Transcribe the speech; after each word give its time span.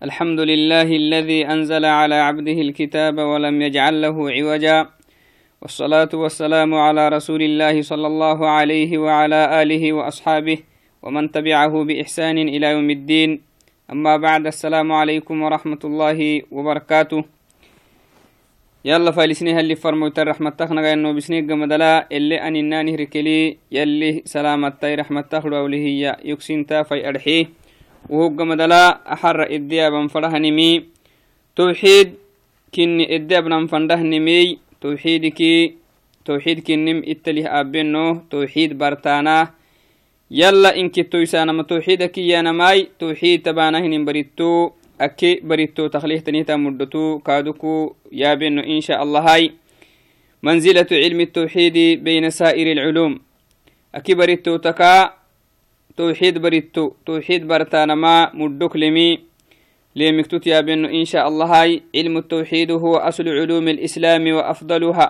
الحمد 0.00 0.40
لله 0.40 0.88
الذي 0.96 1.46
أنزل 1.46 1.84
على 1.84 2.14
عبده 2.14 2.52
الكتاب 2.52 3.18
ولم 3.18 3.62
يجعل 3.62 4.02
له 4.02 4.30
عوجا. 4.30 4.88
والصلاة 5.62 6.08
والسلام 6.14 6.74
على 6.74 7.08
رسول 7.08 7.42
الله 7.42 7.82
صلى 7.82 8.06
الله 8.06 8.48
عليه 8.48 8.98
وعلى 8.98 9.62
آله 9.62 9.92
وأصحابه 9.92 10.58
ومن 11.02 11.30
تبعه 11.30 11.84
بإحسان 11.84 12.38
إلى 12.38 12.66
يوم 12.66 12.90
الدين. 12.90 13.40
أما 13.92 14.16
بعد 14.16 14.46
السلام 14.46 14.92
عليكم 14.92 15.42
ورحمة 15.42 15.82
الله 15.84 16.42
وبركاته. 16.50 17.24
يلا 18.84 19.10
فالسنها 19.10 19.60
اللي 19.60 19.74
فرموت 19.74 20.18
الرحمة 20.18 20.50
تخنا 20.50 20.92
إنه 20.92 21.12
بسنيق 21.12 21.44
مدلا 21.44 22.08
اللي 22.12 22.40
أن 22.40 22.56
الناني 22.56 22.96
ركلي 22.96 23.56
يلي 23.72 24.22
سلامة 24.24 24.80
رحمة 24.84 25.20
تخلو 25.20 25.66
هي 25.66 26.16
يكسين 26.24 26.64
في 26.64 27.08
أرحيه 27.08 27.59
وهو 28.08 28.30
مدلا 28.30 29.12
أحر 29.12 29.54
إديابا 29.54 30.06
فرهنمي 30.06 30.84
توحيد 31.56 32.14
كني 32.74 33.14
إديابنا 33.14 33.66
فندهنمي 33.66 34.58
توحيدك 34.80 35.40
توحيد 36.24 36.60
كنم 36.66 37.02
إتليه 37.06 37.60
أبنو 37.60 38.30
توحيد 38.30 38.78
برتانا 38.78 39.50
يلا 40.30 40.76
إنك 40.76 41.12
تويسانا 41.12 41.52
ما 41.52 41.62
توحيدك 41.62 42.18
يا 42.18 42.42
نماي 42.42 42.88
توحيد 42.98 43.42
تبانا 43.42 43.78
هنم 43.78 44.04
بريتو. 44.04 44.70
أكي 45.00 45.40
بريتو 45.40 45.86
تخليه 45.86 46.20
تنيتا 46.20 46.56
مدتو 46.56 47.18
كادوكو 47.18 47.94
يا 48.12 48.34
بنو 48.34 48.62
إن 48.62 48.80
شاء 48.80 49.02
الله 49.02 49.20
هاي. 49.20 49.52
منزلة 50.42 50.86
علم 50.92 51.20
التوحيد 51.20 52.04
بين 52.04 52.30
سائر 52.30 52.72
العلوم. 52.72 53.20
أكي 53.94 54.14
بريتو 54.14 54.56
تكا. 54.56 55.19
توحيد 56.00 56.38
بريتو 56.40 56.96
توحيد 57.06 57.44
برتانا 57.44 57.94
ما 57.94 58.32
مدوك 58.32 58.76
لمي 58.76 59.20
ليمكتوت 59.96 60.46
يا 60.46 60.60
بنو 60.60 60.88
إن 60.88 61.04
شاء 61.04 61.28
الله 61.28 61.46
هاي. 61.46 61.82
علم 61.92 62.16
التوحيد 62.16 62.70
هو 62.72 62.96
أصل 62.96 63.28
علوم 63.28 63.68
الإسلام 63.68 64.24
وأفضلها 64.32 65.06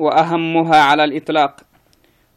وأهمها 0.00 0.76
على 0.88 1.04
الإطلاق. 1.04 1.60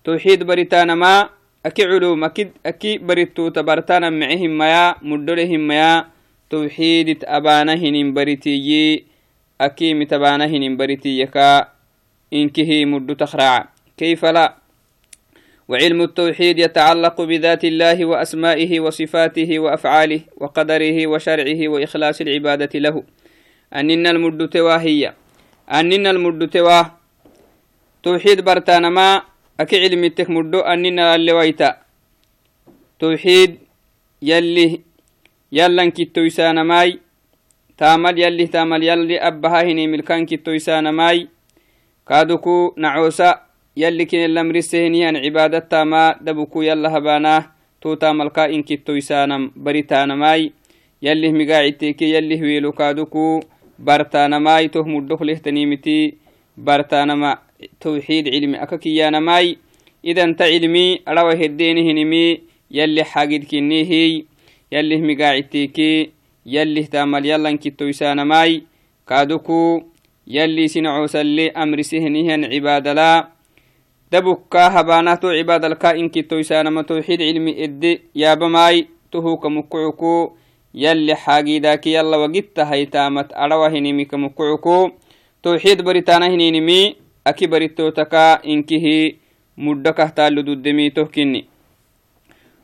توحيد 0.03 0.43
بريتانا 0.43 0.95
ما 0.95 1.29
أكي 1.65 1.83
علوم 1.87 2.23
أكيد 2.23 2.51
أكي 2.65 2.97
بريتو 2.97 3.55
تبرتانا 3.55 4.09
معهم 4.09 4.57
ميا 4.57 4.95
مدولهم 5.01 5.67
ميا 5.67 6.11
توحيد 6.49 7.23
أبانهن 7.23 8.13
بريتي 8.13 9.03
أكي 9.61 9.93
متبانهن 9.93 10.77
بريتي 10.77 11.19
يكا 11.19 11.67
إنكه 12.33 12.85
مدو 12.85 13.13
تخرع. 13.13 13.69
كيف 13.97 14.25
لا؟ 14.25 14.66
وعلم 15.67 16.01
التوحيد 16.01 16.59
يتعلق 16.59 17.21
بذات 17.21 17.63
الله 17.65 18.05
وأسمائه 18.05 18.79
وصفاته 18.79 19.59
وأفعاله 19.59 20.21
وقدره 20.37 20.97
وشرعه 21.07 21.67
وإخلاص 21.67 22.21
العبادة 22.21 22.79
له. 22.79 23.03
أننا 23.75 24.09
المد 24.11 24.49
تواهية 24.49 25.13
أننا 25.67 26.09
المد 26.09 26.49
توحيد 28.03 28.41
برتانا 28.41 28.89
ما 28.89 29.21
أكي 29.59 29.83
علم 29.83 30.03
التكمدو 30.03 30.59
أننا 30.59 31.15
اللويتا 31.15 31.77
توحيد 32.99 33.57
يلي 34.21 34.81
يلن 35.51 35.89
كتو 35.91 36.21
يسانا 36.21 36.63
ماي 36.63 36.99
تامل 37.77 38.19
يلي 38.19 38.47
تامل 38.47 38.83
يلي 38.83 39.19
أبها 39.19 39.61
هني 39.63 39.87
ملكان 39.87 40.25
كتو 40.25 40.51
يسانا 40.51 40.91
ماي 40.91 41.27
كادوكو 42.07 42.73
نعوسا. 42.77 43.46
يلي 43.77 44.05
كن 44.05 44.17
اللمرسهنيان 44.17 45.15
عبادتا 45.17 45.83
ما 45.83 46.17
دبكو 46.21 46.61
يلا 46.61 46.97
هباناه 46.97 47.43
توتا 47.81 48.11
ملكا 48.11 48.45
إن 48.45 48.63
كتو 48.63 48.93
يسانم 48.93 49.51
بريتانا 49.55 50.15
ماي. 50.15 50.51
يلي 51.01 51.31
مقاعدتك 51.31 52.01
يلي 52.01 52.41
ويلو 52.41 52.71
كادوكو 52.71 53.39
برتانا 53.79 54.39
ماي 54.39 54.67
تهم 54.67 54.97
الدخل 54.97 55.37
تنيمتي 55.37 56.13
برتانا 56.57 57.15
ما 57.15 57.37
توحيد 57.81 58.29
علمي 58.33 58.63
أككيانا 58.63 59.19
ماي. 59.19 59.57
إذا 60.05 60.23
انت 60.23 60.41
علمي 60.41 60.99
أروه 61.07 61.33
الدين 61.33 61.77
هنمي 61.77 62.41
يلي 62.71 63.03
حاجد 63.03 63.43
كنيهي 63.43 64.23
يلي 64.71 64.97
مقاعدتك 65.01 65.79
يلي 66.45 66.83
تعمل 66.83 67.25
يلا 67.25 68.23
ماي. 68.23 68.63
كادوكو 69.09 69.83
يلي 70.27 70.67
سنعو 70.67 71.07
سلي 71.07 71.49
أمر 71.49 71.81
سهنيهن 71.81 72.45
عباد 72.45 72.87
لا. 72.87 73.36
دبكا 74.11 74.67
هباناتو 74.67 75.27
عباد 75.29 75.65
الكائن 75.65 76.09
كتو 76.09 76.35
يسانما 76.37 76.81
توحيد 76.81 77.21
علمي 77.21 77.63
إدي 77.63 78.01
يابا 78.15 78.47
ماي 78.47 78.87
تهو 79.11 79.37
كمكعكو 79.37 80.31
يلي 80.73 81.15
حاجيداك 81.15 81.87
يلا 81.87 82.17
وقت 82.17 82.59
هيتامت 82.59 83.33
أروه 83.33 83.67
هنمي 83.67 84.05
كمكعكو 84.05 84.89
توحيد 85.43 85.81
بريتانا 85.81 86.27
هنينمي 86.27 86.95
أكي 87.27 87.47
بريتو 87.47 87.89
تكا 87.89 88.45
إنكه 88.45 89.11
مدكه 89.57 90.07
تالو 90.07 90.41
ددمي 90.41 90.89
تهكني 90.89 91.45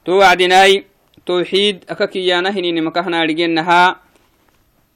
تو 0.06 0.12
وعدناي 0.20 0.84
توحيد 1.26 1.86
أكاكيانا 1.90 2.50
هنيني 2.50 2.82
مكهنا 2.82 3.24
رجنها 3.24 3.96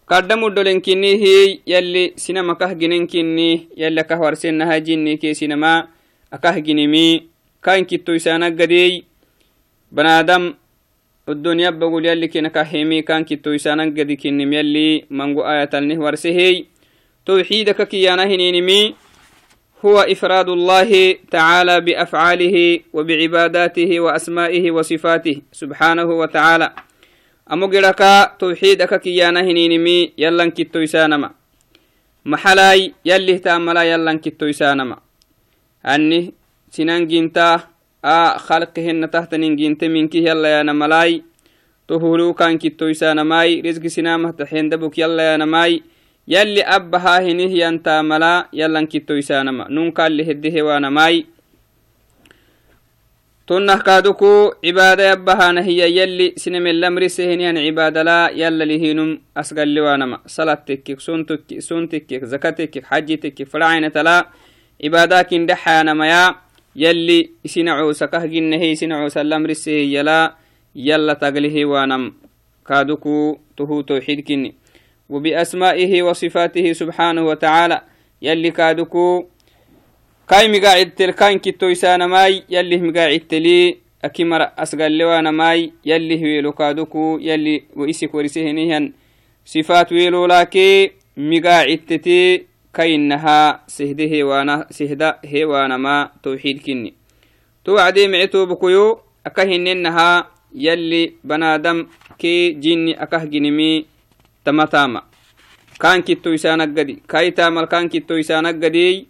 قدمو 0.08 0.50
كني 0.86 1.12
هي 1.24 1.60
يلي 1.68 2.14
سينما 2.16 2.54
كه 2.54 2.74
جننكني 2.74 3.68
يلي 3.78 4.04
كهورسنها 4.04 4.78
جني 4.78 5.18
كي 5.18 5.34
سينما. 5.34 5.97
Akahginimi 6.32 7.30
kain 7.62 7.86
kitto 7.86 8.16
isanaggadey 8.16 9.04
banadam 9.92 10.56
الدنيا 11.30 11.70
بقول 11.70 12.06
يلي 12.06 12.28
كنا 12.28 12.50
كهيمي 12.50 13.02
كان 13.02 13.24
كتو 13.24 13.52
يسانا 13.52 13.84
قد 13.84 14.12
كنم 14.12 14.54
يلي 14.54 15.06
منغو 15.12 15.44
آية 15.44 15.70
النه 15.74 16.00
ورسهي 16.00 16.66
توحيدك 17.26 17.88
كيانا 17.88 18.24
هنينمي 18.24 18.96
هو 19.86 20.00
إفراد 20.00 20.50
الله 20.50 21.16
تعالى 21.32 21.82
بأفعاله 21.82 22.80
وبعباداته 22.94 24.00
وأسمائه 24.00 24.72
وصفاته 24.72 25.42
سبحانه 25.52 26.04
وتعالى 26.22 26.70
أمجرك 27.52 28.02
توحيدك 28.40 29.02
كيانا 29.02 29.42
هنينمي 29.42 30.12
يلن 30.18 30.50
كتو 30.52 30.80
يسانما 30.80 31.30
محلاي 32.26 32.94
يلي 33.06 33.40
تاملا 33.40 33.84
يلن 33.84 34.18
كتو 34.18 34.46
يسانما 34.46 34.98
أني 35.88 36.34
سنان 36.72 37.08
جنتا 37.08 37.60
آ 38.06 38.38
خلقهن 38.38 39.12
تحت 39.12 39.36
ننجنت 39.36 39.84
منك 39.84 40.16
يلا 40.16 40.50
يا 40.58 40.64
نملاي. 40.64 41.24
تهولو 41.88 42.34
كان 42.34 42.58
كتو 42.58 42.86
يسانا 42.88 43.24
ماي 43.24 43.62
رزق 43.62 43.88
سنامه 43.88 44.32
تحين 44.32 44.70
دبك 44.70 44.98
يلا 45.00 45.24
يا 45.32 45.38
نماي. 45.38 45.84
يلي 46.28 46.62
أبها 46.62 47.16
هنه 47.26 47.52
ينتا 47.64 48.02
ملا 48.02 48.48
يلا 48.54 48.82
كتو 48.92 49.14
يسانا 49.14 49.52
ما 49.52 49.66
نون 49.70 49.92
قال 49.92 50.18
لهده 50.18 50.56
وأنا 50.66 50.90
ماي 50.90 51.26
تنه 53.48 53.78
كادوكو 53.78 54.54
عبادة 54.66 55.12
يبها 55.12 55.52
نهي 55.52 55.82
يلي 55.98 56.34
سنم 56.36 56.68
الأمر 56.68 57.08
سهنيان 57.08 57.58
عبادة 57.58 58.04
لا 58.04 58.30
يلا 58.42 58.64
لهينم 58.64 59.22
أسقل 59.38 59.74
لوانما 59.74 60.18
صلاة 60.28 60.60
تكك 60.68 61.00
سنتك 61.00 61.60
سنتك 61.60 62.26
زكاتك 62.32 62.84
حجتك 62.90 63.44
فرعين 63.44 63.92
تلا 63.92 64.18
سكه 67.92 68.26
جنه 68.26 68.74
سنعو 68.74 69.10
سلم 69.10 69.46
رسه 69.46 69.72
يلا 69.72 70.36
يلا 70.76 71.14
تقله 71.14 71.66
وانم 71.66 72.14
كادوكو 72.68 73.38
تهو 73.58 73.82
توحيد 73.82 74.20
كني 74.28 74.54
وبأسمائه 75.10 76.04
وصفاته 76.04 76.74
سبحانه 76.74 77.26
وتعالى 77.26 77.82
يلي 78.22 78.52
كادوكو 78.52 79.26
كاي 80.30 80.48
مقاعد 80.48 80.92
تلكاين 80.92 81.40
كتو 81.40 81.68
يسانا 81.68 82.08
ماي 82.08 82.44
يلي 82.50 82.78
مقاعد 82.78 83.20
تلي 83.20 83.78
أكمر 84.06 84.42
أسقال 84.58 84.98
لوانا 84.98 85.32
ماي 85.32 85.74
يلي 85.86 86.16
ويلو 86.24 86.52
كادوكو 86.52 87.18
يلي 87.22 87.64
وإسك 87.76 88.14
ورسهنيهن 88.16 88.94
صفات 89.46 89.92
ويلو 89.92 90.26
لاكي 90.26 90.92
مقاعد 91.18 91.80
تتي 91.88 92.46
كينها 92.74 93.64
سهده 93.68 94.22
هوانا 94.22 94.68
سهدا 94.72 95.20
هوانا 95.26 95.78
ما 95.78 96.12
توحيد 96.24 96.62
كني. 96.62 96.94
تو 97.66 97.78
عدي 97.78 98.08
معتو 98.08 98.46
بكيو 98.46 99.00
أكهننها 99.26 100.28
يلي 100.56 101.14
بنادم 101.24 101.88
كي 102.20 102.50
جيني 102.50 103.04
أكه 103.04 103.24
جنمي 103.24 103.86
تمتاما. 104.46 105.02
كان 105.80 106.02
كتو 106.02 106.30
يسانك 106.30 106.80
قدي. 106.80 107.04
كاي 107.10 107.32
تامل 107.32 107.66
كان 107.66 107.90
كتو 107.90 108.14
يسانك 108.14 108.64
قدي. 108.64 109.08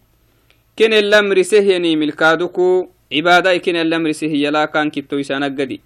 كن 0.79 0.93
الأمر 0.93 1.41
سهيني 1.41 1.95
ملكادوكو 1.95 2.87
عبادة 3.13 3.57
كن 3.57 3.75
الأمر 3.75 4.11
سهي 4.11 4.49
لا 4.49 4.65
كان 4.65 4.89
كتو 4.89 5.17
يسانك 5.17 5.61
قدي. 5.61 5.81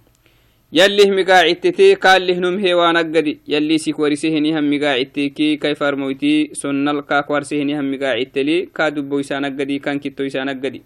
يلي 0.72 1.10
مقاعدتي 1.10 1.94
قال 1.94 2.26
له 2.26 2.36
نم 2.44 2.56
هيوان 2.64 2.96
قدي 2.96 3.34
يلي 3.48 3.78
سيك 3.78 3.98
ورسهني 3.98 4.58
هم 4.58 4.64
مقاعدتي 4.74 5.28
كي 5.28 5.56
كيف 5.56 5.82
ارمويتي 5.82 6.50
سنل 6.60 7.00
كاك 7.00 7.30
ورسهني 7.30 7.80
هم 7.80 7.86
مقاعدتلي 7.92 8.68
كادو 8.76 9.02
بويسان 9.02 9.44
قدي 9.44 9.78
كان 9.78 9.98
كتو 9.98 10.22
يسان 10.24 10.48
قدي 10.48 10.82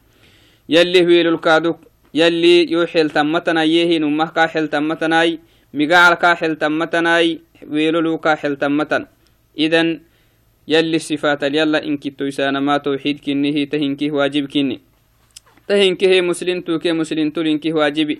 يلي 0.69 1.01
ويل 1.07 1.29
الكادو 1.35 1.75
يلي 2.15 2.71
يوحل 2.73 3.11
تمتنا 3.11 3.63
يهي 3.65 3.99
نمه 3.99 4.29
كاحل 4.37 4.69
تمتناي 4.69 5.39
مقاعل 5.75 6.15
كاحل 6.15 6.57
تمتناي 6.57 7.41
ويلو 7.73 8.01
لوكا 8.01 8.35
حلتمتن 8.35 9.07
إذن 9.59 10.01
يلي 10.69 10.97
الصفات 10.97 11.43
يلا 11.43 11.85
إن 11.85 11.97
كتو 11.97 12.25
يسانا 12.25 12.61
ما 12.61 12.77
توحيد 12.79 13.21
كنه 13.25 13.65
تهنكه 13.65 14.11
واجب 14.11 14.45
كني 14.53 14.81
تهنكه 15.69 16.21
مسلم 16.21 16.61
توكي 16.61 16.93
مسلم 16.93 17.31
تولنكه 17.31 17.73
واجب 17.73 18.19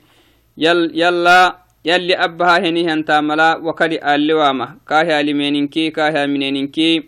يل 0.59 0.81
يلا 1.01 1.57
يلي 1.85 2.15
أبها 2.15 2.59
هني 2.59 2.93
هنتا 2.93 3.21
ملا 3.21 3.57
وكالي 3.57 4.15
اللوامة 4.15 4.67
كاها 4.89 5.23
لمنينكي 5.23 5.91
كاها 5.91 6.27
منينكي 6.27 7.03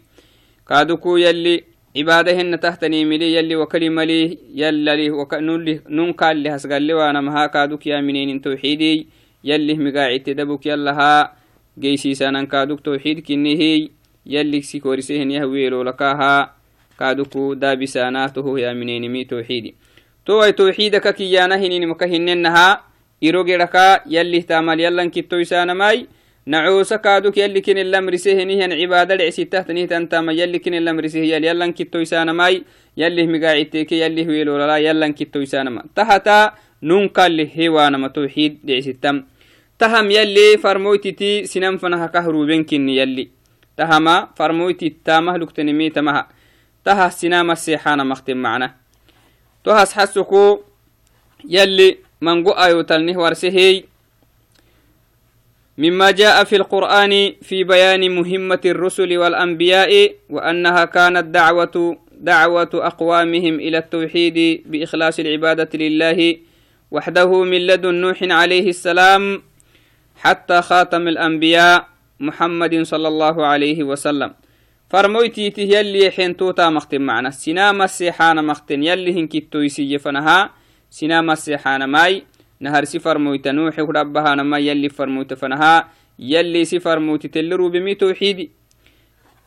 كادوكو 0.69 1.17
يلي 1.17 1.65
عبادة 1.97 2.41
هن 2.41 2.61
تحتني 2.61 3.05
ملي 3.05 3.35
يلي 3.35 3.57
وكلي 3.57 3.89
ملي 3.89 4.39
يلا 4.55 4.97
لي 4.97 5.11
وك 5.11 5.35
نولي 5.35 5.81
ننكال 5.89 6.37
لي 6.37 6.51
هسقال 6.51 6.93
وأنا 6.93 7.21
مها 7.21 7.47
كادوك 7.47 7.87
يا 7.87 8.01
منين 8.01 8.41
توحيدي 8.41 9.07
يلي 9.45 9.75
مقاعد 9.75 10.21
تدبك 10.21 10.67
يلا 10.67 10.93
ها 10.93 11.33
جيسي 11.79 12.15
سانا 12.15 12.45
كادوك 12.45 12.81
توحيد 12.81 13.21
كني 13.27 13.53
هي 13.61 13.89
يلي 14.27 14.61
سيكوريسيهن 14.61 15.31
يهويلو 15.31 15.83
لكاها 15.83 16.55
كادوكو 16.99 17.55
دابساناته 17.55 18.59
يا 18.59 18.73
منين 18.73 19.13
مي 19.13 19.25
توحيدي 19.25 19.75
تو 20.27 20.43
اي 20.43 20.53
توحيدك 20.53 21.15
كيانا 21.15 21.57
هنين 21.57 21.89
مكهننها 21.89 22.88
iro 23.21 23.45
gedhaka 23.45 24.03
yallih 24.07 24.45
taamal 24.47 24.79
yallan 24.81 25.11
kitto 25.11 25.41
isaanamai 25.41 26.07
nacoosa 26.47 26.99
kaaduk 26.99 27.37
yalli 27.37 27.63
kinelamrisehenihan 27.63 28.73
cibaada 28.73 29.17
dhecsittahtanihitan 29.17 30.09
taama 30.09 30.33
yalli 30.33 30.61
yallih 32.97 33.27
migaacitteeke 33.29 33.99
yallih 33.99 34.27
weelolala 34.27 34.79
yallan 34.79 35.15
tahata 35.95 36.55
nunkalli 36.83 37.51
tawxiid 38.09 38.65
dhecsitam 38.65 39.27
taham 39.79 40.11
yalli 40.11 40.59
farmoytiti 40.59 41.47
sinan 41.47 41.79
fanahaka 41.79 42.23
hruben 42.23 42.65
yalli. 42.89 43.31
Tahama 43.77 44.35
farmoytit 44.35 45.05
taamah 45.05 45.39
lugtanimi 45.39 45.91
tamaha. 45.91 46.27
Taha 46.85 47.11
macna. 48.35 48.75
Tohas 49.63 49.95
xasuku 49.95 50.65
yalli 51.45 52.03
منقو 52.21 52.51
ايوتلنه 52.51 53.19
ورسهي 53.19 53.85
مما 55.79 56.11
جاء 56.11 56.45
في 56.45 56.57
القرآن 56.57 57.33
في 57.43 57.65
بيان 57.65 58.11
مهمة 58.11 58.61
الرسل 58.65 59.19
والأنبياء 59.19 60.15
وأنها 60.31 60.85
كانت 60.85 61.25
دعوة 61.25 61.97
دعوة 62.21 62.71
أقوامهم 62.75 63.55
إلى 63.61 63.79
التوحيد 63.79 64.63
بإخلاص 64.67 65.19
العبادة 65.19 65.71
لله 65.75 66.37
وحده 66.91 67.45
من 67.45 67.67
لدن 67.67 67.95
نوح 67.95 68.19
عليه 68.23 68.69
السلام 68.69 69.43
حتى 70.17 70.63
خاتم 70.63 71.09
الأنبياء 71.09 71.89
محمد 72.21 72.83
صلى 72.83 73.09
الله 73.09 73.47
عليه 73.47 73.83
وسلم. 73.83 74.35
فرمويتي 74.91 75.53
يلي 75.59 76.11
حين 76.11 76.37
توتا 76.37 76.71
مختم 76.71 77.01
معنا. 77.01 77.31
سنام 77.31 77.83
السيحان 77.83 78.45
مختن 78.45 78.83
يلي 78.83 79.21
هنكتو 79.21 79.59
يسي 79.59 79.99
فنها 80.91 81.21
سنام 81.21 81.31
السيحان 81.31 81.85
ماي 81.85 82.25
نهر 82.61 82.85
سفر 82.85 83.19
مويت 83.19 83.49
نوح 83.49 83.79
ربها 83.79 84.35
نما 84.35 84.59
يلي 84.59 84.89
فرموت 84.89 85.35
فنها 85.35 85.89
يلي 86.19 86.65
سفر 86.65 86.99
موت 86.99 87.27
تلرو 87.27 87.69
بمي 87.69 87.95
توحيدي 87.95 88.51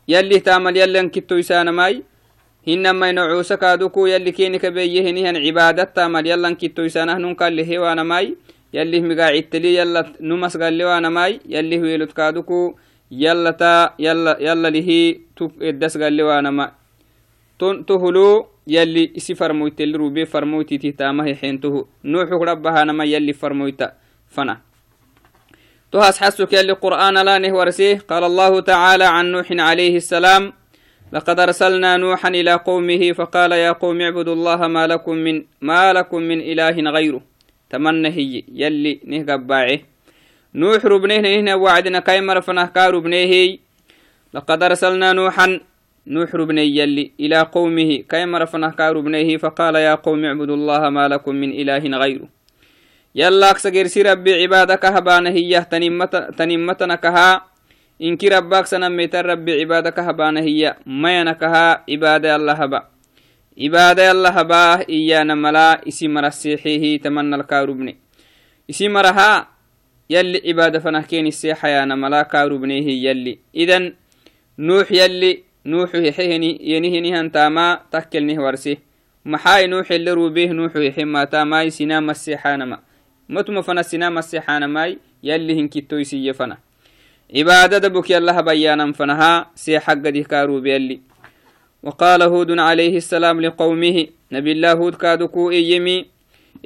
يلي 0.07 0.39
تعمل 0.39 0.77
يلي 0.77 0.99
انكتو 0.99 1.35
يسان 1.35 1.69
ماي 1.69 2.03
هنما 2.67 3.09
ينعوس 3.09 3.53
كادوكو 3.53 4.05
يلي 4.05 4.31
كينك 4.31 4.65
بيه 4.65 5.09
هن 5.09 5.35
عبادة. 5.37 5.83
تعمل 5.83 6.27
يلا 6.27 6.47
انكتو 6.47 6.81
يسانه 6.81 7.17
ننكا 7.17 7.47
اللي 7.47 7.65
هي 7.65 7.77
وأنا 7.77 8.03
ماي 8.03 8.37
يلي 8.73 8.99
مقاعد 9.01 9.43
تلي 9.43 9.75
يلا 9.75 10.13
نمس 10.21 10.57
قال 10.57 10.73
لي 10.73 10.85
وأنا 10.85 11.09
ماي 11.09 11.39
يلي 11.45 11.79
هو 11.79 11.85
يلت 11.85 12.11
كادوكو 12.13 12.75
يلا 13.11 13.51
تا 13.51 13.93
يلا 13.99 14.37
يلا 14.39 14.69
لهي 14.69 15.19
ادس 15.41 15.97
قال 15.97 16.13
لي 16.13 16.23
وأنا 16.23 16.51
ماي. 16.51 16.71
تهلو 17.59 18.50
يلي 18.67 19.11
isi 19.15 19.35
farmoyteli 19.35 19.97
rube 19.97 20.25
farmoytiti 20.25 20.93
tamahi 20.93 21.35
xentohu 21.35 21.87
nuuxuk 22.03 22.41
rabbahanama 22.45 23.05
yalli 23.05 23.33
farmoyta 23.33 23.93
fana. 24.29 24.61
تهس 25.91 26.23
حسك 26.23 26.53
يلي 26.53 26.73
قرآن 26.73 27.17
لأنه 27.17 27.51
ورسيه 27.57 27.97
قال 28.07 28.23
الله 28.23 28.59
تعالى 28.59 29.03
عن 29.03 29.25
نوح 29.31 29.47
عليه 29.51 29.97
السلام 29.97 30.53
لقد 31.13 31.39
أرسلنا 31.39 31.97
نوحا 31.97 32.29
إلى 32.29 32.53
قومه 32.53 33.11
فقال 33.11 33.51
يا 33.51 33.71
قوم 33.71 34.01
اعبدوا 34.01 34.33
الله 34.33 34.67
ما 34.67 34.87
لكم 34.87 35.15
من 35.15 35.43
ما 35.61 35.93
لكم 35.93 36.21
من 36.21 36.39
إله 36.39 36.91
غيره 36.91 37.21
تمنى 37.69 38.07
هي 38.07 38.43
يلي 38.53 38.99
نه 39.05 39.33
قباعه 39.33 39.79
نوح 40.55 40.85
ربنيه 40.85 41.41
نه 41.41 41.55
وعدنا 41.55 41.99
كايمر 41.99 42.41
فنه 42.41 42.65
كاربنيه 42.65 43.57
لقد 44.33 44.63
أرسلنا 44.63 45.13
نوحا 45.13 45.59
نوح 46.07 46.35
ربني 46.35 46.77
يلي 46.77 47.11
إلى 47.19 47.41
قومه 47.41 47.95
كيما 48.09 48.37
رفنه 48.37 48.69
كاربنيه 48.69 49.37
فقال 49.37 49.75
يا 49.75 49.95
قوم 49.95 50.25
اعبدوا 50.25 50.55
الله 50.55 50.89
ما 50.89 51.07
لكم 51.07 51.35
من 51.35 51.51
إله 51.51 51.97
غيره. 51.97 52.27
يلا 53.15 53.51
أكسجر 53.51 53.87
سي 53.87 54.01
ربي 54.01 54.33
عبادك 54.43 54.85
هبانه 54.85 55.29
هي 55.29 55.65
تنمتنا 56.37 56.95
كها 56.95 57.45
إنك 58.01 58.23
ربك 58.23 58.65
سنميت 58.65 59.15
ربي 59.15 59.61
عبادك 59.61 59.99
هبانه 59.99 60.39
هي 60.39 60.75
ما 60.85 61.19
ينكها 61.19 61.85
عبادة 61.89 62.35
الله 62.35 62.53
هبا. 62.53 62.81
عبادة 63.61 64.11
الله 64.11 64.29
هبا. 64.29 64.89
إيانا 64.89 65.35
ملا 65.35 65.87
اسم 65.87 66.17
رسيحيه 66.17 66.99
تمنى 66.99 67.35
الكاربني 67.35 67.97
اسم 68.69 68.97
رها 68.97 69.47
يلي 70.09 70.41
عبادة 70.47 70.79
فنحكين 70.79 71.27
السيحة 71.27 71.67
يا 71.67 71.85
ملا 71.85 72.21
كاربنيه 72.21 72.87
يلي. 73.09 73.39
إذن 73.55 73.93
نوح 74.59 74.91
يلي 74.91 75.50
محاي 79.25 79.67
نوح 79.67 79.91
اللي 79.91 80.11
روبيه 80.11 80.51
نوح 80.51 80.75
يحما 80.75 81.23
تاماي 81.23 81.69
سنام 81.69 82.09
السيحانما. 82.09 82.79
متم 83.29 83.61
فنا 83.61 83.81
سنام 83.81 84.17
السيحانماي 84.17 84.97
يلي 85.23 85.61
هنكتو 85.61 85.95
يسي 85.95 86.33
فنا 86.33 86.57
عبادة 87.35 87.77
دبك 87.77 88.09
يالله 88.09 88.41
بيانا 88.41 88.93
فنها 88.93 89.51
سيحق 89.55 89.93
دي 89.93 90.23
كارو 90.23 90.59
بيلي 90.59 90.99
وقال 91.83 92.21
هود 92.21 92.59
عليه 92.59 92.97
السلام 92.97 93.41
لقومه 93.41 94.07
نبي 94.31 94.51
الله 94.51 94.71
هود 94.71 94.95
كادكو 94.95 95.51
إيمي 95.51 96.05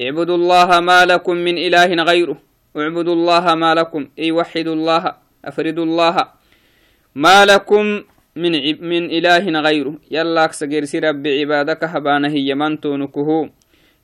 اعبدوا 0.01 0.35
الله 0.35 0.79
ما 0.79 1.05
لكم 1.05 1.35
من 1.35 1.57
إله 1.57 2.03
غيره. 2.03 2.37
اعبدوا 2.77 3.13
الله 3.13 3.55
ما 3.55 3.75
لكم 3.75 4.07
أي 4.19 4.31
وحدوا 4.31 4.73
الله 4.73 5.15
أفردوا 5.45 5.85
الله. 5.85 6.27
ما 7.15 7.45
لكم 7.45 8.03
من 8.35 8.51
من 8.83 9.03
إله 9.17 9.45
غيره. 9.47 9.95
يلا 10.11 10.45
أكس 10.45 10.63
جرسي 10.63 10.99
رب 10.99 11.27
عبادك 11.27 11.83
هبانا 11.83 12.27
هي 12.27 12.55
من 12.55 12.79
تونكه. 12.79 13.49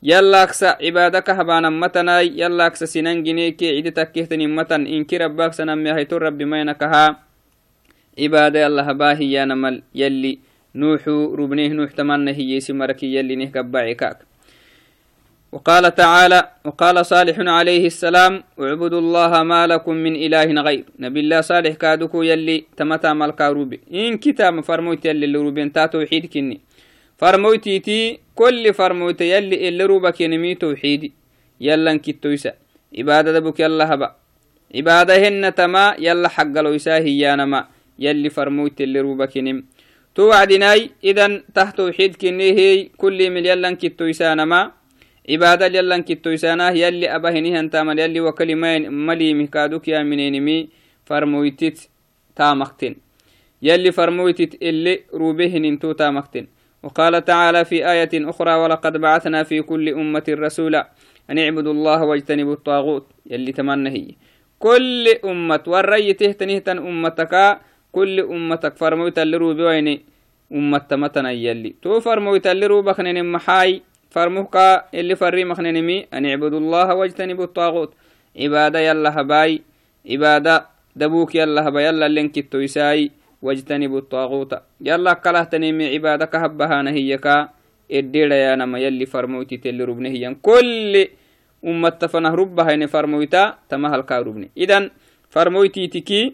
يلا 0.04 0.44
أكس 0.44 0.64
عبادك 0.64 1.30
هبانا 1.30 1.70
متنا. 1.70 2.22
يلا 2.22 2.68
أكس 2.68 2.84
سنن 2.84 3.24
جنيك 3.24 3.64
عدتك 3.64 4.12
كهتني 4.12 4.48
متن. 4.48 4.88
إنك 4.88 5.14
ربك 5.14 5.54
سنمي 5.54 5.92
هيتو 5.94 6.18
رب 6.18 6.42
ما 6.42 6.62
ينكها. 6.62 7.20
عبادة 8.20 8.68
الله 8.68 8.84
هباه 8.84 9.20
يا 9.20 9.46
نمل. 9.46 9.84
يلي 9.96 10.40
نوح 10.76 11.08
ربنيه 11.40 11.68
نوح 11.68 11.92
تمنى 11.92 12.32
هي 12.32 12.60
سمرك 12.60 13.04
يلي 13.04 13.36
نه 13.36 13.46
كبعكاك 13.46 14.31
وقال 15.52 15.96
تعالى 15.96 16.50
وقال 16.66 17.06
صالح 17.06 17.36
عليه 17.40 17.86
السلام 17.88 18.44
اعبدوا 18.60 19.00
الله 19.00 19.44
ما 19.44 19.68
لكم 19.68 19.96
من 19.96 20.16
إله 20.16 20.44
غير 20.68 20.84
نبي 21.00 21.20
الله 21.20 21.42
صالح 21.42 21.74
كادوكو 21.76 22.22
يلي 22.24 22.64
تمتا 22.78 23.14
ملكا 23.14 23.50
روبي 23.50 23.80
إن 23.94 24.18
كتاب 24.18 24.62
فرموت 24.64 25.06
يلي 25.06 25.26
اللي 25.26 25.38
روبين 25.38 25.72
تا 25.72 25.86
توحيد 25.86 26.26
كني. 26.26 26.60
فرموتي 27.18 27.80
تي 27.80 28.20
كل 28.36 28.74
فرموت 28.74 29.22
يلي 29.22 29.68
اللي 29.68 29.84
روبا 29.84 30.10
كنمي 30.10 30.56
توحيدي. 30.56 31.12
يلا 31.62 31.92
انكتويسا 31.92 32.54
عبادة 32.98 33.32
دبك 33.40 33.60
يلا 33.60 33.94
هبا. 33.94 34.16
عبادة 34.76 35.28
هن 35.28 35.56
تما 35.56 35.96
يلا 36.00 36.28
حق 36.28 36.56
لويسا 36.62 37.36
ما. 37.46 37.68
يلي 38.00 38.30
فرموت 38.30 38.82
اللي 38.82 39.00
روبا 39.00 39.26
كنم 39.26 39.64
توعدناي 40.16 40.90
إذن 41.04 41.44
تحت 41.56 41.78
توحيد 41.78 42.16
كني 42.16 42.52
هي 42.52 42.84
كل 42.98 43.30
من 43.30 43.46
يلا 43.46 43.68
انكتويسا 43.68 44.34
نما 44.36 44.81
عبادة 45.30 45.66
يلن 45.66 46.02
كتو 46.02 46.30
إساناه 46.34 46.72
يلي 46.72 47.16
أبهني 47.16 47.60
هنتامل 47.60 48.00
يلي 48.00 48.22
وكلمين 48.22 48.92
ملي 49.08 49.34
مكادوك 49.34 49.88
يا 49.88 50.04
منينمي 50.04 50.70
فرمويتت 51.06 51.90
تامختن 52.36 52.96
يلي 53.62 53.92
فرمويتت 53.92 54.62
اللي 54.62 55.00
روبهن 55.14 55.66
انتو 55.66 55.92
تامختن 55.92 56.48
وقال 56.84 57.26
تعالى 57.26 57.66
في 57.66 57.92
آية 57.92 58.10
أخرى 58.30 58.54
ولقد 58.56 58.98
بعثنا 58.98 59.44
في 59.44 59.62
كل 59.62 59.90
أمة 59.90 60.24
رسولا 60.30 60.90
أن 61.30 61.38
اعبدوا 61.40 61.74
الله 61.74 62.04
واجتنبوا 62.04 62.54
الطاغوت 62.54 63.08
يلي 63.30 63.52
تمنى 63.52 63.90
هي 63.90 64.08
كل 64.60 65.08
أمة 65.26 65.64
والري 65.68 66.14
تهتنهتن 66.14 66.78
أمتك 66.78 67.60
كل 67.92 68.20
أمتك 68.20 68.78
فرمويت 68.78 69.20
اللي 69.20 69.38
روبي 69.38 69.64
ويني 69.64 70.02
أمة 70.52 70.78
تمتنا 70.78 71.32
يلي 71.32 71.76
تو 71.82 72.00
فرمويت 72.00 72.48
اللي 72.48 72.66
روبخنين 72.66 73.32
محاي 73.32 73.82
فرموكا 74.12 74.92
اللي 74.94 75.16
فري 75.16 75.44
مخننمي 75.46 76.08
أن 76.14 76.26
اعبدوا 76.26 76.60
الله 76.60 76.88
واجتنبوا 76.96 77.44
الطاغوت. 77.44 77.92
عبادة 78.36 78.80
يلا 78.80 79.10
هباي 79.22 79.62
عبادة 80.10 80.56
دبوك 80.96 81.36
يلا 81.36 81.68
هبا 81.68 81.82
يلا 81.82 82.08
لنك 82.08 82.38
التويساي 82.38 83.12
واجتنبوا 83.42 84.00
الطاغوت. 84.00 84.52
يلا 84.82 85.14
كله 85.14 85.44
تنمي 85.44 85.86
عبادك 85.96 86.36
هبها 86.36 86.82
نهيكا 86.82 87.50
الدير 87.92 88.32
يا 88.32 88.56
نما 88.56 88.80
يلي 88.80 89.06
فرموتي 89.06 89.58
تل 89.58 89.80
ربنه 89.90 90.36
كل 90.42 91.08
أمة 91.66 91.90
تفنه 91.90 92.36
ربها 92.36 92.74
إن 92.74 92.88
فرمويتا 92.88 93.58
تمهل 93.70 94.02
كاربني 94.02 94.50
إذن 94.58 94.90
فرمويتي 95.30 95.88
تكي 95.88 96.34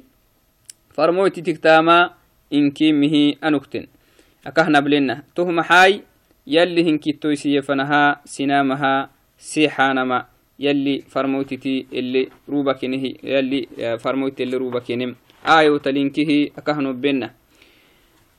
فرمويتي 0.93 1.41
تكتاما 1.41 2.11
إنكي 2.53 2.91
مهي 2.91 3.37
أنكتن. 3.43 3.87
أكهنا 4.47 4.79
بلنا 4.79 5.23
تهم 5.35 5.61
حاي 5.61 6.01
يلي 6.47 6.89
هنكي 6.89 7.11
تويسي 7.11 7.61
فنها 7.61 8.21
سنامها 8.25 9.09
سيحانما. 9.37 10.25
يلي 10.59 11.03
فرموتي 11.09 11.85
اللي 11.93 12.29
روبكنه 12.49 13.03
يلي 13.23 13.67
فرموتي 13.99 14.43
اللي 14.43 14.57
روبكنم 14.57 15.15
آية 15.45 15.77
تلينكه 15.77 16.49
أكهنو 16.57 16.93
بنا. 16.93 17.33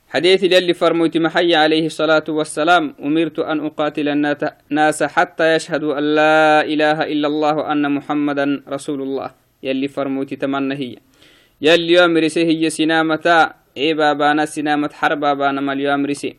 حديث 0.09 0.43
يلي 0.43 0.73
فرموت 0.73 1.17
محي 1.17 1.55
عليه 1.55 1.85
الصلاة 1.85 2.23
والسلام 2.29 2.95
أمرت 3.03 3.39
أن 3.39 3.65
أقاتل 3.65 4.07
الناس 4.09 5.03
حتى 5.03 5.55
يشهدوا 5.55 5.97
أن 5.99 6.05
لا 6.15 6.65
إله 6.65 6.97
إلا 7.13 7.27
الله 7.27 7.71
أن 7.71 7.91
محمدا 7.91 8.63
رسول 8.67 9.01
الله. 9.01 9.31
يلي 9.63 9.87
فرموت 9.87 10.33
تمنى 10.33 10.75
هي 10.75 10.95
يلي 11.61 11.93
يامرسي 11.93 12.43
هي 12.45 12.69
سنامة 12.69 13.53
عيبا 13.77 14.13
بانا 14.13 14.45
سنامة 14.45 14.89
حربا 14.93 15.33
بانا 15.33 15.61
مال 15.61 15.79
يامرسي 15.79 16.35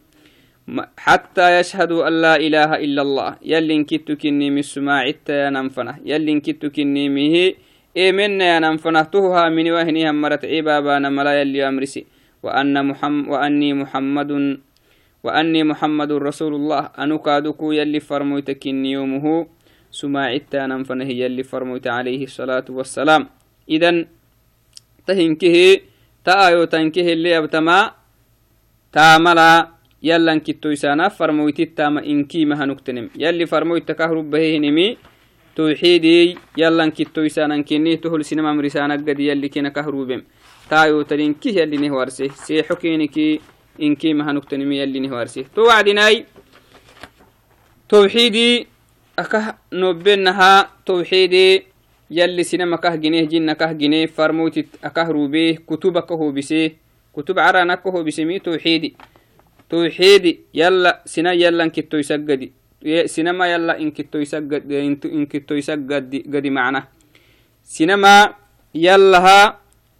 حتى 0.79 1.47
يشهدوا 1.61 2.09
أن 2.09 2.15
لا 2.25 2.35
إله 2.47 2.71
إلا 2.85 3.03
الله 3.03 3.31
يلي 3.53 3.75
انكتو 3.75 4.15
كني 4.23 4.51
من 4.55 4.63
سماعت 4.63 5.27
يا 5.29 5.51
ننفنه 5.51 5.95
يلي 6.11 6.33
انكتو 6.33 6.71
كني 6.71 7.09
ميه 7.09 7.55
إيه 7.97 8.13
منا 8.13 8.45
يا 8.45 8.59
ننفنه 8.65 9.03
تهها 9.03 9.49
من 9.57 9.67
وهنها 9.75 10.13
مرت 10.13 10.45
عيبا 10.45 10.81
بانا 10.81 11.09
ملا 11.17 11.33
يلي 11.41 11.59
يامرسي 11.59 12.03
وأن 12.45 12.75
محمد 12.91 13.29
وأني 13.33 13.71
محمد 13.83 14.31
وأني 15.25 15.61
محمد 15.71 16.11
رسول 16.13 16.53
الله 16.55 16.83
أنو 17.03 17.19
كادوكو 17.19 17.73
يلي 17.73 18.01
فرمويتك 18.01 18.67
يومه 18.67 19.25
سماعتا 19.91 20.67
ننفنه 20.71 21.09
يلي 21.23 21.43
فرمويت 21.43 21.87
عليه 21.87 22.23
الصلاة 22.31 22.67
والسلام 22.71 23.23
إذن 23.75 23.97
تهنكه 25.07 25.57
تآيو 26.25 26.65
تنكه 26.65 27.07
اللي 27.13 27.39
أبتما 27.39 27.79
تاملا 28.93 29.80
يلا 30.03 30.33
انكتو 30.33 30.69
يسانا 30.71 31.09
فرمويت 31.09 31.61
التاما 31.61 32.01
إنكي 32.07 32.45
مهنكتنم 32.45 33.11
يلي 33.17 33.47
فرمويت 33.47 33.93
كهرب 33.93 34.31
بهنمي 34.31 34.97
توحيدي 35.57 36.37
يلا 36.57 36.85
انكتو 36.85 37.21
يسانا 37.21 37.55
انكيني 37.55 37.97
تهل 37.97 38.25
سينما 38.25 38.53
مرسانا 38.53 38.95
قد 38.95 39.21
يلي 39.21 39.49
كنا 39.49 39.69
كهروبم 39.69 40.23
تايو 40.71 41.03
تلين 41.03 41.35
كي 41.35 41.59
يلي 41.59 41.77
نهوارسي. 41.77 42.29
سيحو 42.29 42.75
كينكي 42.75 43.41
إنكي 43.83 44.15
مهنوك 44.15 44.45
تنمي 44.45 44.79
يلي 44.79 45.01
نهوارسي. 45.01 45.45
تو 45.55 45.67
وعدناي 45.67 46.25
توحيدي 47.89 48.67
أكه 49.19 49.55
نوبنها 49.73 50.71
توحيدي 50.87 51.63
يلي 52.11 52.43
سينما 52.43 52.77
كه 52.77 52.95
جنيه 52.95 53.25
جنة 53.25 53.53
كه 53.53 53.73
جنيه 53.73 54.07
فرموت 54.07 54.59
أكه 54.85 55.09
روبيه 55.09 55.55
كتبك 55.69 56.13
هو 56.13 56.31
بسيه 56.33 56.77
كتب 57.17 57.39
عرانك 57.39 57.87
هو 57.87 58.03
بسمي 58.03 58.39
توحيدي. 58.39 58.95
توحيدي 59.71 60.33
يلا 60.61 60.93
سنا 61.13 61.33
يلا 61.43 61.63
انكتو 61.65 61.97
يسجدي 62.03 62.49
سينما 63.15 63.45
يلا 63.53 63.73
انكتو 63.83 64.19
يسجد 64.25 64.63
انكتو 65.19 65.55
يسجد 65.61 66.13
قدي 66.33 66.51
معنا 66.51 66.81
سينما 67.75 68.15
يلا 68.75 69.21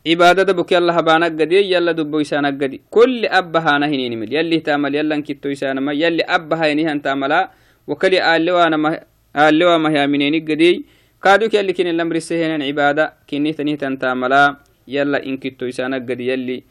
cibaadada 0.05 0.53
buk 0.57 0.73
yalla 0.73 0.93
habaanaggadi 0.97 1.69
yalla 1.73 1.93
dubboysaanaggadi 1.93 2.81
kulli 2.91 3.29
abbahaana 3.29 3.87
hininimil 3.87 4.33
yalli 4.33 4.61
taamal 4.65 4.95
yallan 4.95 5.23
kittoysaanama 5.23 5.93
yalli 5.93 6.25
abbahaynihan 6.37 7.01
taamala 7.05 7.51
wakali 7.87 8.21
aalewamahyamineniggadi 8.21 10.85
kaaduk 11.21 11.53
yalli 11.53 11.75
kinin 11.77 11.97
lamrisehenan 12.01 12.65
cibaada 12.65 13.13
kinihtanihtan 13.29 13.99
taamala 14.01 14.57
yalla 14.87 15.21
in 15.21 15.37
kittoysaanaggadi 15.39 16.27
yalli 16.33 16.65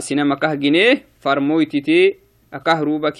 sinam 0.00 0.32
akah 0.32 0.56
gine 0.56 1.04
farmoytite 1.20 2.18
akah 2.52 2.80
ruba 2.80 3.12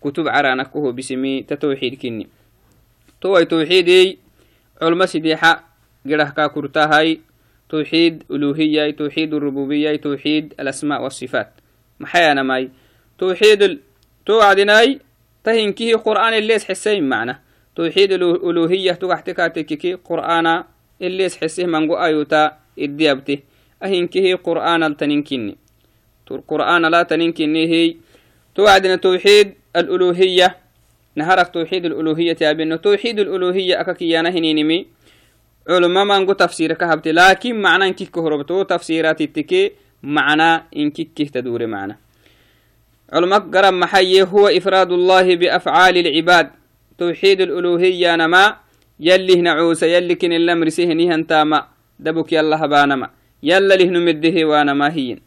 kutub 0.00 0.26
caranakoho 0.26 0.92
bisimi 0.92 1.44
ta 1.44 1.56
tawxiid 1.56 1.98
kini 1.98 2.26
towai 3.20 3.46
tawxiidey 3.46 4.18
culma 4.80 5.06
sideexa 5.06 5.64
gerahkaa 6.06 6.48
kurtahay 6.48 7.20
tawxiid 7.68 8.24
uluhiyai 8.28 8.92
tawxiid 8.92 9.32
rububiyai 9.32 9.98
tawxiid 9.98 10.54
alasma 10.56 11.00
wasifaat 11.00 11.52
maxayanamai 11.98 12.70
tawxiid 13.18 13.80
towacdinai 14.24 15.00
tahinkihi 15.42 15.96
qur'aan 16.00 16.34
ilees 16.34 16.64
xesayn 16.64 17.04
macna. 17.04 17.40
Tawxiid 17.74 18.12
uluhiya 18.20 18.96
tugaxtekaatekiki 18.98 19.96
qur'aana 20.04 20.66
ilees 21.00 21.38
xeseh 21.38 21.66
mango 21.66 21.96
ayuta 21.96 22.58
idiyabte 22.76 23.42
ahinkihi 23.80 24.36
qur'aanaltaninkinni 24.36 25.56
قرآن 26.30 26.44
التنينكيني 26.44 26.46
قرآن 26.48 26.82
لا 26.86 27.02
تنينكيني 27.02 27.66
هي. 27.66 27.96
توعدنا 28.54 28.96
توحيد 28.96 29.54
الألوهية. 29.76 30.56
نهارك 31.16 31.48
توحيد 31.54 31.84
الألوهية 31.84 32.36
يا 32.40 32.76
توحيد 32.76 33.18
الألوهية 33.18 33.80
أكاكيانا 33.80 34.28
هنينمي 34.28 34.86
علماء 35.68 36.04
ما 36.04 36.18
نقول 36.18 36.36
تفسير 36.36 36.72
كهبت 36.72 37.08
لكن 37.08 37.62
معنى 37.62 37.84
إنك 37.84 38.02
كهربتو. 38.02 38.62
تفسيرات 38.62 39.20
التكي 39.20 39.72
معنى 40.02 40.62
إنك 40.76 41.02
تدور 41.34 41.66
معنى. 41.66 41.98
علماء 43.12 43.38
قرم 43.38 43.80
محيي 43.80 44.22
هو 44.22 44.48
إفراد 44.48 44.92
الله 44.92 45.36
بأفعال 45.36 45.96
العباد. 45.98 46.50
توحيد 46.98 47.40
الألوهية 47.40 48.16
نما. 48.16 48.56
يلي 49.00 49.34
نعوس 49.34 49.82
يلي 49.82 50.14
كن 50.14 50.32
الأمر 50.32 50.68
سهني 50.68 51.14
هنتاما 51.14 51.66
دبك 51.98 52.32
يلا 52.32 52.64
هبانما. 52.64 53.10
يلا 53.42 53.74
له 53.74 53.84
نمده 53.84 54.44
وأنا 54.44 54.74
ما 54.74 54.94
هي 54.94 55.18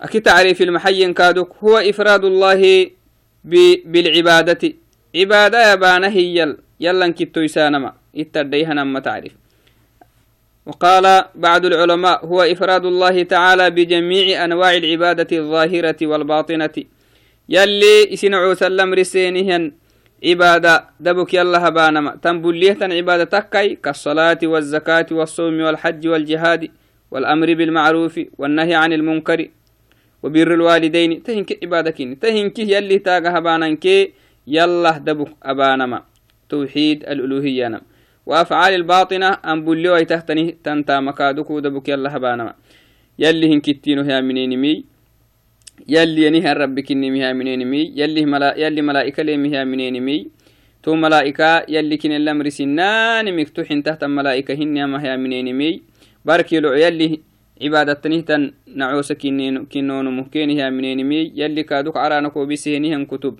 أكي 0.00 0.20
تعريف 0.20 0.62
المحي 0.62 1.12
كادك 1.12 1.48
هو 1.64 1.78
إفراد 1.78 2.24
الله 2.24 2.90
بالعبادة. 3.84 4.72
عبادة 5.16 5.72
يبانا 5.72 6.08
هي 6.08 6.56
يلا 6.80 7.08
كتو 7.08 7.40
يسانما. 7.40 7.92
اتديها 8.16 8.74
نما 8.74 9.00
تعرف. 9.00 9.32
وقال 10.66 11.24
بعض 11.34 11.64
العلماء 11.64 12.26
هو 12.26 12.42
إفراد 12.42 12.84
الله 12.84 13.22
تعالى 13.22 13.70
بجميع 13.70 14.44
أنواع 14.44 14.76
العبادة 14.76 15.38
الظاهرة 15.38 15.96
والباطنة. 16.02 16.76
يلي 17.48 18.14
إسنعو 18.14 18.54
سلم 18.54 18.94
رسينهن 18.94 19.72
عبادة. 20.24 20.84
دبك 21.00 21.34
يلا 21.34 21.68
هبانما. 21.68 22.18
تنبليه 22.22 22.78
عبادة 22.82 23.24
تكي 23.24 23.74
كالصلاة 23.74 24.38
والزكاة 24.42 25.06
والصوم 25.10 25.60
والحج 25.60 26.08
والجهاد 26.08 26.70
والأمر 27.10 27.54
بالمعروف 27.54 28.20
والنهي 28.38 28.74
عن 28.74 28.92
المنكر. 28.92 29.48
وبر 30.22 30.54
الوالدين 30.54 31.22
تهنك 31.22 31.58
عبادة 31.62 31.90
كين 31.90 32.18
تهنك 32.18 32.58
يلي 32.58 32.98
تاغ 32.98 33.24
هباننك 33.38 33.84
يلا 34.46 34.98
دبك 34.98 35.30
أبانما. 35.42 36.02
توحيد 36.48 37.02
الألوهية 37.02 37.68
نم. 37.68 37.80
وأفعال 38.26 38.74
الباطنة 38.74 39.28
أن 39.28 39.64
بليو 39.64 39.98
تهتني 39.98 40.56
تنتا 40.64 41.00
مكادوكو 41.00 41.58
دبك 41.60 41.88
يلا 41.88 42.16
هبانا 42.16 42.54
يلي 43.18 43.54
هن 43.54 43.60
كتينو 43.60 44.02
هي 44.02 44.22
منين 44.22 44.58
مي. 44.58 44.84
يلي 45.88 46.26
ينهي 46.26 46.52
الرب 46.52 46.80
كني 46.80 47.10
مها 47.10 47.32
منين 47.32 47.70
مي. 47.70 47.92
يلي 47.96 48.26
ملا 48.26 48.58
يلي 48.58 48.82
ملائكة 48.82 49.22
لي 49.22 49.36
مها 49.36 49.64
منين 49.64 50.02
مي. 50.02 50.28
تو 50.82 50.94
ملائكة 50.94 51.64
يلي 51.68 51.96
كن 51.96 52.12
الأمر 52.12 52.48
سنان 52.48 53.36
مكتوح 53.36 53.68
تحت 53.86 54.02
الملائكة 54.02 54.54
هن 54.54 54.84
ما 54.84 54.98
هي 55.04 55.16
منين 55.16 55.48
مي. 55.58 55.82
بارك 56.24 56.52
يلو 56.52 56.72
يلي 56.72 57.20
هي 60.58 60.70
منين 60.70 61.08
مي 61.08 61.32
يلي 61.34 61.62
كادوك 61.62 61.96
عرانكو 61.96 62.46
بسهنهم 62.46 63.04
كتب 63.04 63.38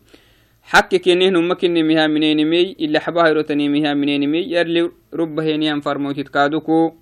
حكي 0.62 0.98
كينيه 0.98 1.30
نمكن 1.30 1.86
مها 1.88 2.06
منين 2.06 2.50
مي 2.50 2.76
إلا 2.80 3.00
حباه 3.00 3.28
يروتني 3.28 3.68
مها 3.68 3.94
منين 3.94 4.28
مي 4.28 4.38
يرلي 4.38 4.90
رب 5.14 5.40
هينيان 5.40 5.80
فرموت 5.80 6.20
كادوكو. 6.20 6.92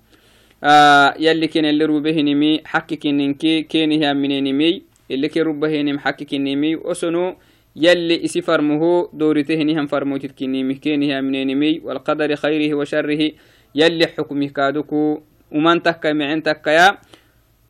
آه 0.63 1.13
يلي 1.19 1.47
كين 1.47 1.65
اللي 1.65 1.85
روبه 1.85 2.21
نمي 2.21 2.61
حكي 2.65 2.95
كينينكي 2.95 3.61
كينيها 3.61 4.13
منين 4.13 4.57
مي 4.57 4.81
اللي 5.11 5.27
كي 5.27 5.41
رب 5.41 5.63
هينيم 5.63 5.99
حكي 5.99 6.25
كينيمي 6.25 6.75
وسنو 6.75 7.35
يلي 7.75 8.25
إسي 8.25 8.41
فرمه 8.41 9.09
دورته 9.13 9.63
نهم 9.63 9.87
فرموت 9.87 10.25
كينيمي 10.25 10.73
كينيها 10.73 11.21
منين 11.21 11.57
مي 11.57 11.79
والقدر 11.79 12.35
خيره 12.35 12.75
وشره 12.75 13.31
يلي 13.75 14.07
حكمه 14.07 14.47
كادوكو. 14.47 15.21
ومن 15.51 15.83
تكا 15.83 16.13
معين 16.13 16.43
تكا 16.43 16.97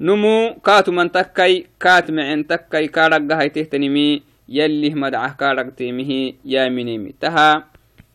نمو 0.01 0.59
كاتو 0.65 0.91
من 0.91 1.11
تكاي 1.11 1.67
كات 1.79 2.11
معين 2.11 2.47
تكاي 2.47 2.87
كارقها 2.87 3.47
تهتنمي. 3.47 4.29
يلي 4.49 4.89
مدعه 4.89 5.37
كارك 5.37 5.77
تيمه 5.77 6.33
يا 6.45 6.69
منيمي 6.69 7.13
تها 7.21 7.65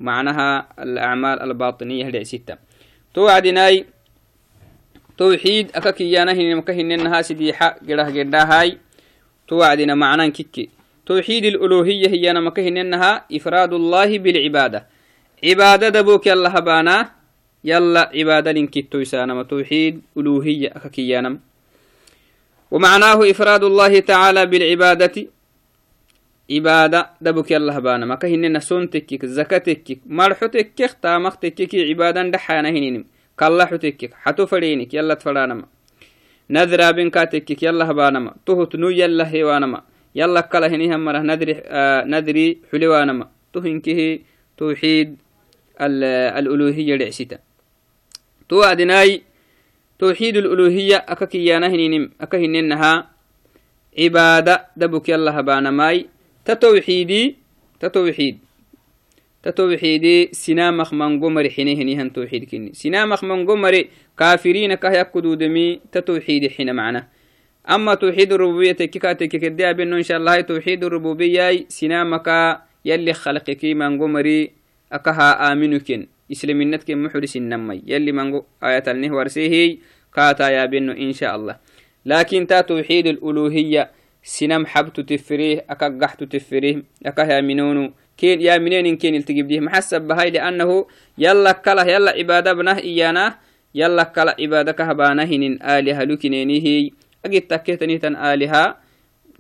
معناها 0.01 0.67
الأعمال 0.79 1.43
الباطنية 1.43 2.11
لعسيتا 2.11 2.59
توعدناي 3.15 3.87
توحيد 5.19 5.71
أكاكيانا 5.75 6.33
هنا 6.33 6.55
مكهننها 6.55 7.23
سديحة 7.23 7.77
جره 7.83 8.11
جدهاي 8.11 8.79
توعدنا 9.49 9.95
معنى 9.95 10.31
كيكي. 10.31 10.69
توحيد 11.07 11.45
الألوهية 11.45 12.09
هي 12.09 12.31
أنا 12.31 12.41
مكهننها 12.41 13.25
إفراد 13.33 13.73
الله 13.73 14.19
بالعبادة. 14.19 14.87
عبادة 15.45 15.89
دبوك 15.89 16.27
يلا 16.27 16.59
هبانا 16.59 17.11
يلا 17.65 18.11
عبادة 18.15 18.53
لنكتو 18.53 18.99
يسانما 18.99 19.43
توحيد 19.43 20.03
ألوهية 20.17 20.69
أكاكيانا 20.77 21.39
ومعناه 22.71 23.31
إفراد 23.31 23.65
الله 23.65 24.01
تعالى 24.01 24.47
بالعبادة. 24.47 25.27
عبادة 26.51 27.11
دبك 27.21 27.51
يلا 27.51 27.79
هبانا. 27.79 28.07
ما 28.07 28.15
كهننا 28.15 28.59
سون 28.59 28.91
تكك 28.91 29.27
زكاة 29.27 29.59
تكك 29.59 29.99
مرحو 30.07 30.47
تكك 30.47 30.97
تامخ 31.03 31.37
تكك 31.37 31.75
عبادة 31.75 32.23
دحانا 32.23 32.69
هنين 32.69 33.05
كالله 33.39 33.65
حتو 34.15 34.47
فرينك 34.47 34.95
يلا 34.95 35.15
تفرانما 35.15 35.67
نذرا 36.51 36.91
بنكا 36.91 37.25
تكك 37.25 37.63
يلا 37.63 37.91
هبانما 37.91 38.35
تهت 38.47 38.77
نو 38.77 38.89
يلا 38.89 39.29
هيوانما 39.33 39.83
يلا 40.15 40.41
كلا 40.41 40.67
هني 40.67 40.95
هم 40.95 41.09
ندري 41.11 41.63
آه 41.65 42.05
ندري 42.05 42.59
حلوانما 42.73 43.29
تهنكه 43.53 44.19
توحيد 44.57 45.17
الألوهية 45.81 46.97
لعسيتا. 46.97 47.39
تو 48.49 48.63
أدناي 48.63 49.23
توحيد 49.99 50.37
الألوهية 50.37 50.97
أككيانا 50.97 51.67
هنينم 51.67 52.11
أكهننها 52.21 53.11
عبادة 53.99 54.67
دبك 54.77 55.09
يلا 55.09 55.41
هبانا 55.41 55.71
ماي. 55.71 56.07
تتوحيدي 56.45 57.37
تتوحيد. 57.81 58.39
تتوحيدي 59.43 60.29
سنامخ 60.33 60.95
من 60.95 61.21
قمر 61.21 61.49
حينه 61.51 61.83
هنيهن 61.83 62.13
توحيد 62.13 62.45
كني 62.45 62.73
سنامخ 62.73 63.25
من 63.25 63.47
قمر 63.47 63.85
كافرين 64.19 64.75
كه 64.75 64.93
يكدو 64.93 65.35
دمي 65.35 65.81
تتوحيد 65.93 66.51
حين 66.51 66.75
معنا. 66.75 67.09
أما 67.71 67.95
توحيد 67.95 68.33
الربوبية 68.33 68.73
تكيكاتك 68.73 69.29
كدي 69.29 69.71
إن 69.71 70.03
شاء 70.03 70.17
الله 70.19 70.41
توحيد 70.41 70.85
الربوبية 70.85 71.65
سنامك 71.69 72.59
يلي 72.85 73.13
خلقك 73.13 73.65
من 73.65 74.03
قمري 74.03 74.51
أكها 74.93 75.53
آمنكن 75.53 76.07
إسلامينتك 76.35 76.91
محرس 76.91 77.37
النمي 77.37 77.83
يلي 77.87 78.13
من 78.13 78.43
آية 78.63 78.87
النهور 78.89 79.27
سيهي 79.29 79.79
كاتا 80.15 80.49
يا 80.57 80.65
بأنه 80.67 80.93
إن 80.93 81.13
شاء 81.15 81.33
الله. 81.37 81.57
لكن 82.07 82.47
تا 82.47 82.61
توحيد 82.61 83.07
الألوهية 83.07 83.83
سنم 84.23 84.67
حبت 84.67 85.01
تفريه 85.01 85.65
أكقحت 85.71 86.21
تفريه 86.35 86.83
أكه 87.07 87.41
منونو. 87.41 87.93
كين 88.19 88.41
يا 88.41 88.59
منين 88.59 88.97
كين 88.97 89.15
التجيب 89.15 89.47
ديه؟ 89.49 89.61
محسب 89.61 90.03
بهاي 90.07 90.31
لأنه 90.31 90.87
يلا 91.19 91.53
كلا 91.53 91.83
يلا 91.83 92.11
عبادة 92.11 92.53
بنه 92.53 92.79
إيانا 92.79 93.39
يلا 93.75 94.03
كلا 94.15 94.37
عبادة 94.41 94.73
كهبانه 94.73 95.31
إن 95.35 95.59
آلهة 95.63 96.05
لكنيني 96.05 96.57
هي 96.67 96.91
أجد 97.25 97.43
تكتني 97.51 97.99
تن 97.99 98.17
آلهة 98.17 98.77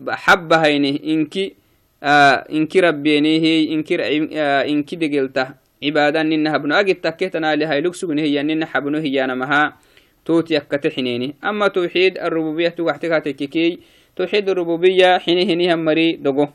حبها 0.08 0.66
إنه 0.76 0.98
إنكي 1.04 1.54
آه 2.02 2.34
إنكي 2.52 2.80
ربيني 2.80 3.34
هي 3.44 3.72
إنكي 3.72 3.94
آه 4.34 4.62
إنكي 4.66 4.96
دقلته. 4.96 5.63
عبادة 5.84 6.22
ننها 6.22 6.56
بنو 6.56 6.74
أجد 6.74 6.94
تكتنا 6.94 7.54
آلهة 7.54 7.78
لكسبنه 7.78 8.22
هي 8.22 8.42
ننها 8.42 8.66
حبنه 8.66 8.98
هي 8.98 9.24
أنا 9.24 9.34
مها 9.34 9.76
توت 10.24 10.50
يكتحنيني 10.50 11.34
أما 11.44 11.68
توحيد 11.68 12.18
الربوبية 12.18 12.68
توحتك 12.68 13.24
تككي 13.24 13.78
توحيد 14.16 14.48
الربوبية 14.48 15.18
حينه 15.18 15.54
نهم 15.54 15.84
مري 15.84 16.12
دقو 16.12 16.46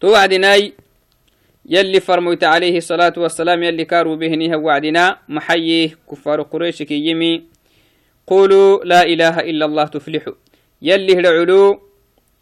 توعدناي 0.00 0.72
يلي 1.66 2.00
فرميت 2.00 2.44
عليه 2.44 2.76
الصلاة 2.76 3.12
والسلام 3.16 3.62
يلي 3.62 3.84
كارو 3.84 4.16
به 4.16 4.28
نيه 4.28 4.56
وعدنا. 4.56 5.18
محييه 5.28 5.96
كفار 6.10 6.42
قريش 6.42 6.82
كي 6.82 7.06
يمي. 7.06 7.44
قولوا 8.26 8.84
لا 8.84 9.02
إله 9.02 9.40
إلا 9.40 9.64
الله 9.64 9.84
تفلحوا. 9.84 10.34
يلي 10.82 11.20
هدعلو 11.20 11.89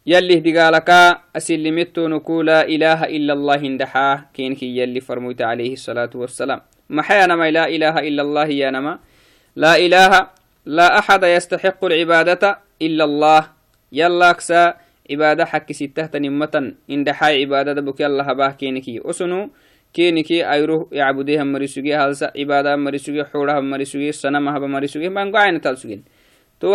يلي 0.09 0.35
هدقالك 0.41 0.91
أسلمتو 1.37 2.09
نكو 2.09 2.43
لا 2.43 2.61
إله 2.65 3.01
إلا 3.17 3.33
الله 3.37 3.61
اندحاه 3.71 4.17
كينك 4.35 4.63
يلي 4.63 5.01
فرميت 5.05 5.41
عليه 5.43 5.73
الصلاة 5.77 6.09
والسلام. 6.15 6.61
ما 6.89 7.51
لا 7.57 7.69
إله 7.69 7.95
إلا 8.09 8.23
الله 8.23 8.49
يا 8.63 8.71
نما. 8.71 8.99
لا 9.57 9.77
إله 9.77 10.13
لا 10.67 10.99
أحد 10.99 11.23
يستحق 11.37 11.85
العبادة 11.85 12.43
إلا 12.83 13.05
الله. 13.05 13.43
يلا 13.93 14.33
كسا 14.33 14.75
عبادة 15.11 15.45
حق 15.45 15.69
ستة 15.73 16.19
نمتا 16.19 16.61
إن 16.91 17.05
دحاي 17.05 17.45
عبادة 17.45 17.73
دبك 17.73 18.01
يلا 18.01 18.33
هباه 18.33 18.53
كينكي 18.57 19.05
أسنو. 19.05 19.51
كينكي 19.93 20.53
أيروه 20.53 20.89
يعبديها 20.93 21.45
مريسوغي 21.45 21.93
هالسا 21.95 22.33
عبادة 22.37 22.77
مريسوغي 22.77 23.25
حورها 23.25 23.61
مريسوغي 23.61 24.11
هبا 24.25 24.67
مريسوغي 24.67 25.09
بانقو 25.09 25.37
عين 25.37 25.61
تلسوغين 25.61 26.05
تو 26.61 26.73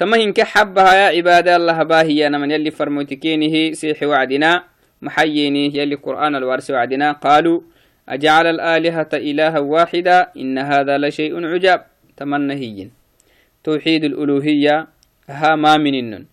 وعدناي 0.00 0.26
تمهن 0.26 0.32
كحبها 0.32 0.94
يا 0.94 1.06
عبادة 1.16 1.56
الله 1.56 1.82
باهي 1.82 2.26
أنا 2.26 2.38
من 2.38 2.50
يلي 2.50 2.70
فرموتكينه 2.70 3.72
سيح 3.72 4.02
وعدنا 4.02 4.64
محييني 5.02 5.76
يلي 5.76 5.94
قرآن 5.94 6.34
الوارس 6.36 6.70
وعدنا. 6.70 7.12
قالوا 7.12 7.60
أجعل 8.08 8.46
الآلهة 8.46 9.08
إلها 9.14 9.58
واحدة 9.58 10.32
إن 10.36 10.58
هذا 10.58 10.98
لشيء 10.98 11.46
عجاب. 11.46 11.86
تمنهي 12.16 12.88
توحيد 13.64 14.04
الألوهية 14.04 14.86
ها 15.28 15.56
ما 15.56 15.76
منن 15.76 16.26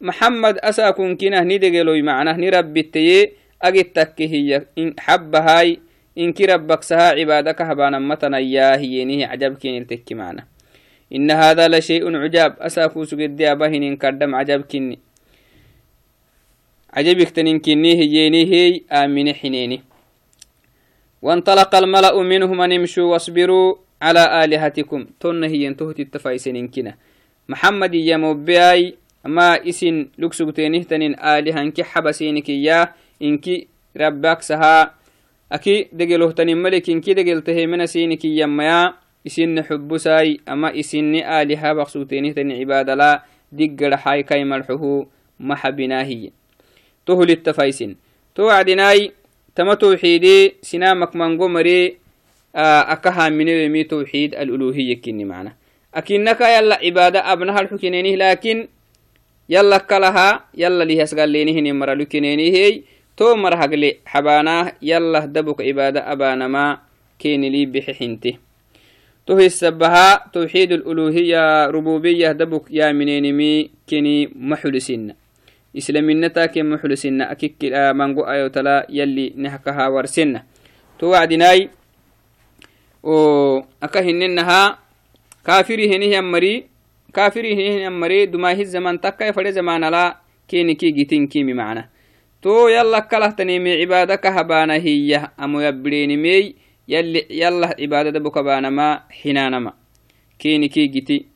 محمد 0.00 0.58
أساكن 0.58 1.16
كنه 1.16 1.40
ندقلوي 1.40 2.02
معناه 2.02 2.36
نربتي 2.36 3.32
أجتك 3.62 4.22
هي. 4.22 4.66
إن 4.78 4.94
حب 4.98 5.36
هاي 5.36 5.80
إن 6.18 6.32
كربك 6.32 6.82
سها 6.82 7.10
عبادك 7.20 7.62
هبانا 7.62 7.98
متنا 7.98 8.38
يا 8.38 8.76
هي 8.76 9.04
نيه 9.04 9.26
عجب 9.26 9.56
كين 9.56 9.82
التك 9.82 10.12
معنا. 10.12 10.53
إن 11.14 11.30
هذا 11.30 11.68
لشيء 11.68 12.16
عجاب. 12.16 12.56
أساكو 12.60 13.04
سجد 13.04 13.42
أبهن 13.42 13.82
إن 13.82 13.96
كدم 13.96 14.34
عجب 14.34 14.60
كني. 14.62 14.98
عجبك 16.94 17.30
تنين 17.30 17.58
كني 17.58 17.92
هي 18.00 18.30
هي 18.52 18.80
آمن 18.92 19.34
حنيني. 19.34 19.82
وانطلق 21.22 21.74
الملأ 21.74 22.22
منهم 22.22 22.60
أن 22.60 22.72
يمشوا 22.72 23.12
واصبروا 23.12 23.74
على 24.02 24.44
آلهتكم. 24.44 25.06
تن 25.20 25.44
هي 25.44 25.68
انتهت 25.68 26.00
التفايسين 26.00 26.68
كنا. 26.68 26.94
محمد 27.48 27.94
يا 27.94 28.16
موبياي 28.16 28.94
ما 29.24 29.68
إسن 29.68 30.08
لكسوتينه 30.18 30.82
تنين 30.82 31.14
آلهة. 31.20 31.60
انكي 31.60 31.84
حبسينك 31.84 32.48
يا 32.48 32.92
انكي 33.22 33.66
ربك 33.96 34.42
سها. 34.42 34.94
أكي 35.52 35.88
دقلوه 35.92 36.34
ملك 36.38 36.90
انكي 36.90 37.14
دقلته 37.14 37.66
من 37.66 37.86
سينك 37.86 38.24
يميا 38.24 39.03
اسن 39.26 39.62
حبساي 39.62 40.40
أما 40.48 40.80
اسن 40.80 41.14
آلهة 41.14 41.72
بخسوتينه 41.72 42.32
تنين 42.32 42.60
عباد 42.60 42.90
لا 42.90 43.22
دقل 43.52 43.94
حاي 43.94 44.22
كي 44.22 44.44
ملحه 44.44 45.06
محبناهي 45.40 46.30
تهل 47.06 47.30
التفايسين 47.30 47.96
توعدناي 48.34 49.12
تما 49.54 49.74
توحيدي 49.74 50.54
سنامك 50.62 51.16
منقو 51.16 51.48
مري 51.48 51.96
أكها 52.56 53.28
من 53.28 53.48
يمي 53.48 53.84
توحيد 53.84 54.34
الألوهية 54.34 55.00
كني 55.02 55.24
معنا 55.24 55.52
أكنك 55.94 56.40
يلا 56.40 56.74
عبادة 56.74 57.32
أبنها 57.32 57.60
الحكينيني 57.60 58.16
لكن 58.16 58.68
يلا 59.48 59.78
كلها 59.78 60.44
يلا 60.54 60.84
ليه 60.84 61.04
سقاليني 61.04 61.58
هني 61.58 61.72
مرة 61.72 61.94
لكينيني 61.94 62.50
هي 62.50 62.82
تو 63.16 63.34
مرة 63.34 63.56
هقلي 63.56 63.98
تو 69.26 69.40
السبها 69.40 70.28
توحيد 70.32 70.72
الألوهية 70.72 71.66
ربوبية 71.66 72.32
دبك 72.32 72.68
يا 72.70 72.92
منينمي 72.92 73.70
كني 73.88 74.28
محلسين. 74.36 75.14
إسلامينتا 75.76 76.46
كي 76.46 76.62
محلسين. 76.62 77.22
أكيك 77.22 77.56
مانغو 77.72 78.22
أيو 78.28 78.46
تلا 78.52 78.86
يلي 78.92 79.32
نحكها 79.36 79.88
ورسنا 79.88 80.44
تو 80.98 81.06
وعدناي 81.06 81.70
و 83.02 83.12
أكهننها 83.82 84.78
كافري 85.46 85.96
هنه 85.96 86.20
مري 86.20 86.64
كافري 87.14 87.50
هنه 87.56 87.88
مري 87.88 88.26
دماه 88.26 88.60
الزمان 88.60 89.00
تكا 89.00 89.32
فدي 89.32 89.52
زمان 89.52 89.84
لا 89.88 90.16
كيني 90.48 90.74
كي 90.74 90.90
جيتين 90.90 91.26
كيمي 91.26 91.52
معنا. 91.52 91.88
تو 92.42 92.68
يلا 92.68 92.98
كله 92.98 93.30
تنيمي 93.30 93.80
عبادك 93.80 94.26
هبانا 94.26 94.74
هي 94.74 95.28
أمو 95.40 95.60
يبريني 95.60 96.16
مي 96.16 96.63
يلي 96.88 97.26
يلا 97.30 97.76
عبادة 97.80 98.18
بك 98.20 98.38
بانا 98.38 98.70
ما 98.70 99.00
حنانا 99.10 99.58
ما 99.58 99.72
كيني 100.38 100.68
كي 100.68 100.86
جيتي. 100.86 101.26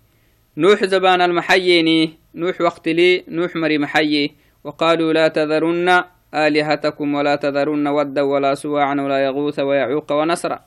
نوح 0.57 0.85
زبان 0.85 1.21
المحييني 1.21 2.13
نوح 2.35 2.61
وقت 2.61 2.89
لي 2.89 3.25
نوح 3.29 3.57
مري 3.57 3.79
محيي. 3.79 4.33
وقالوا 4.65 5.13
لا 5.13 5.29
تذرن 5.29 6.05
آلهتكم 6.35 7.15
ولا 7.15 7.37
تذرن 7.37 7.87
ودا 7.87 8.23
ولا 8.23 8.55
سواعا 8.55 8.95
ولا 8.95 9.25
يغوث 9.25 9.59
ويعوق 9.59 10.13
ونسرا. 10.13 10.61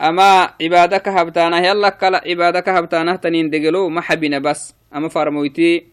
أما 0.00 0.50
عبادك 0.62 1.08
هبتانا 1.08 1.66
يلا 1.66 1.88
كلا 1.88 2.22
عبادك 2.26 2.68
هبتانا 2.68 3.16
تنين 3.16 3.50
دقلو 3.50 3.88
ما 3.88 4.00
حبنا 4.00 4.38
بس. 4.38 4.74
أما 4.96 5.08
فرمويتي 5.08 5.86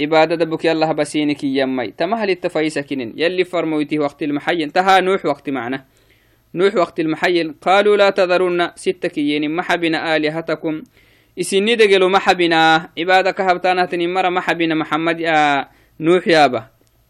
عبادة 0.00 0.34
دبك 0.34 0.64
يلا 0.64 0.92
بسينك 0.92 1.44
يمي. 1.44 1.90
تمهل 1.90 2.30
التفايسة 2.30 2.80
كنين. 2.80 3.12
يلي 3.16 3.44
فرمويتي 3.44 3.98
وقت 3.98 4.22
المحي 4.22 4.64
انتهى 4.64 5.00
نوح 5.00 5.26
وقت 5.26 5.50
معنا. 5.50 5.84
نوح 6.54 6.74
وقت 6.74 7.00
المحيل 7.00 7.54
قالوا 7.62 7.96
لا 7.96 8.10
تذرن 8.10 8.70
ستك 8.74 9.18
يين 9.18 9.56
محبنا 9.56 10.16
آلهتكم. 10.16 10.82
إسني 11.40 11.74
دقلوا 11.74 12.08
محبنا. 12.08 12.90
عبادك 12.98 13.40
هبتانا 13.40 13.84
تنمر 13.84 14.30
محبنا 14.30 14.74
محمد. 14.74 15.22
آه 15.22 15.68
نوح 16.00 16.28
يابا. 16.28 16.66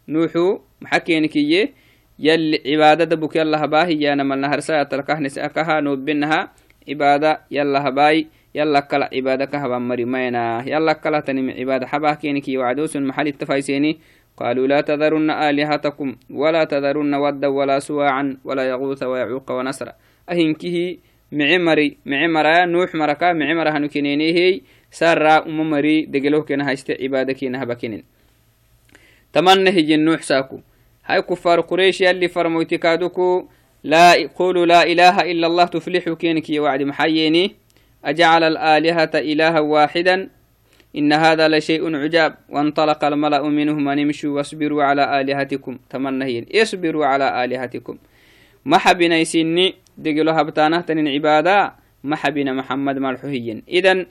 نوح 0.09 0.33
محكينك 0.80 1.37
يه 1.37 1.72
يلي 2.18 2.62
عبادة 2.66 3.04
دبك 3.04 3.37
يلا 3.37 3.64
هباهي 3.64 4.00
يا 4.00 4.14
نمال 4.14 4.40
نهر 4.40 4.61
ساعة 4.61 4.83
تلقاه 4.83 5.20
نسأكها. 5.20 5.80
نوبنها 5.80 6.52
عبادة 6.88 7.40
يلا 7.50 7.88
هباي 7.88 8.26
يلا 8.54 8.80
كلا 8.80 9.11
عبادة 9.12 9.44
كهبا 9.44 9.78
مريمينا. 9.78 10.64
يلا 10.66 10.92
كلا 10.92 11.20
تنم 11.20 11.50
عبادة 11.50 11.87
حباه 11.87 12.14
كينك 12.14 12.44
وعدوس 12.48 12.96
محل 12.96 13.26
التفايسيني. 13.26 13.98
قالوا 14.37 14.66
لا 14.66 14.81
تذرن 14.81 15.31
آلهتكم 15.31 16.16
ولا 16.31 16.64
تذرن 16.64 17.14
ودا 17.14 17.49
ولا 17.49 17.79
سواعا 17.79 18.37
ولا 18.44 18.68
يغوث 18.68 19.03
ويعوق 19.03 19.51
ونسر 19.51 19.92
أهنكه 20.31 20.97
معمري 21.33 21.97
معمرا 22.07 22.64
نوح 22.64 22.94
مركا 22.94 23.33
معمرا 23.33 23.70
هنكينينيه 23.70 24.61
سارا 24.90 25.47
أممري 25.47 26.07
دقلوه 26.07 26.42
كنا 26.42 26.68
هايست 26.68 26.90
عبادة 26.90 27.33
كنا 27.33 27.62
هبكينين 27.62 28.05
تمنى 29.33 29.70
هي 29.70 29.97
نوح 29.97 30.23
ساكو. 30.23 30.61
هاي 31.07 31.23
كفار 31.23 31.61
قريش 31.61 32.01
يلي 32.01 32.29
فرموتي 32.29 32.79
كادوكو 32.79 33.49
لا 33.85 34.29
قولوا 34.35 34.66
لا 34.66 34.83
إله 34.83 35.20
إلا 35.20 35.47
الله 35.47 35.64
تفلحوا 35.64 36.14
كينك 36.14 36.44
وعد 36.51 36.83
محييني. 36.83 37.55
أجعل 38.05 38.42
الآلهة 38.44 39.11
إلها 39.14 39.61
واحدا 39.61 40.29
إن 40.96 41.12
هذا 41.12 41.48
لشيء 41.48 41.96
عجاب. 41.96 42.35
وانطلق 42.48 43.04
الملأ 43.04 43.42
منهم 43.42 43.88
أن 43.88 43.98
امشوا 43.98 44.37
واصبروا 44.37 44.83
على 44.83 45.20
آلهتكم. 45.20 45.78
تمنهين. 45.90 46.46
اصبروا 46.54 47.07
على 47.07 47.44
آلهتكم. 47.44 47.96
ما 48.64 48.78
حبنا 48.78 49.16
يسني 49.18 49.74
دقلو 49.98 50.33
هبتانه 50.33 50.80
تنين 50.80 51.09
عبادة. 51.09 51.74
ما 52.04 52.16
حبنا 52.16 52.52
محمد 52.52 52.98
مرحوهين 52.98 53.62
إذن 53.68 54.07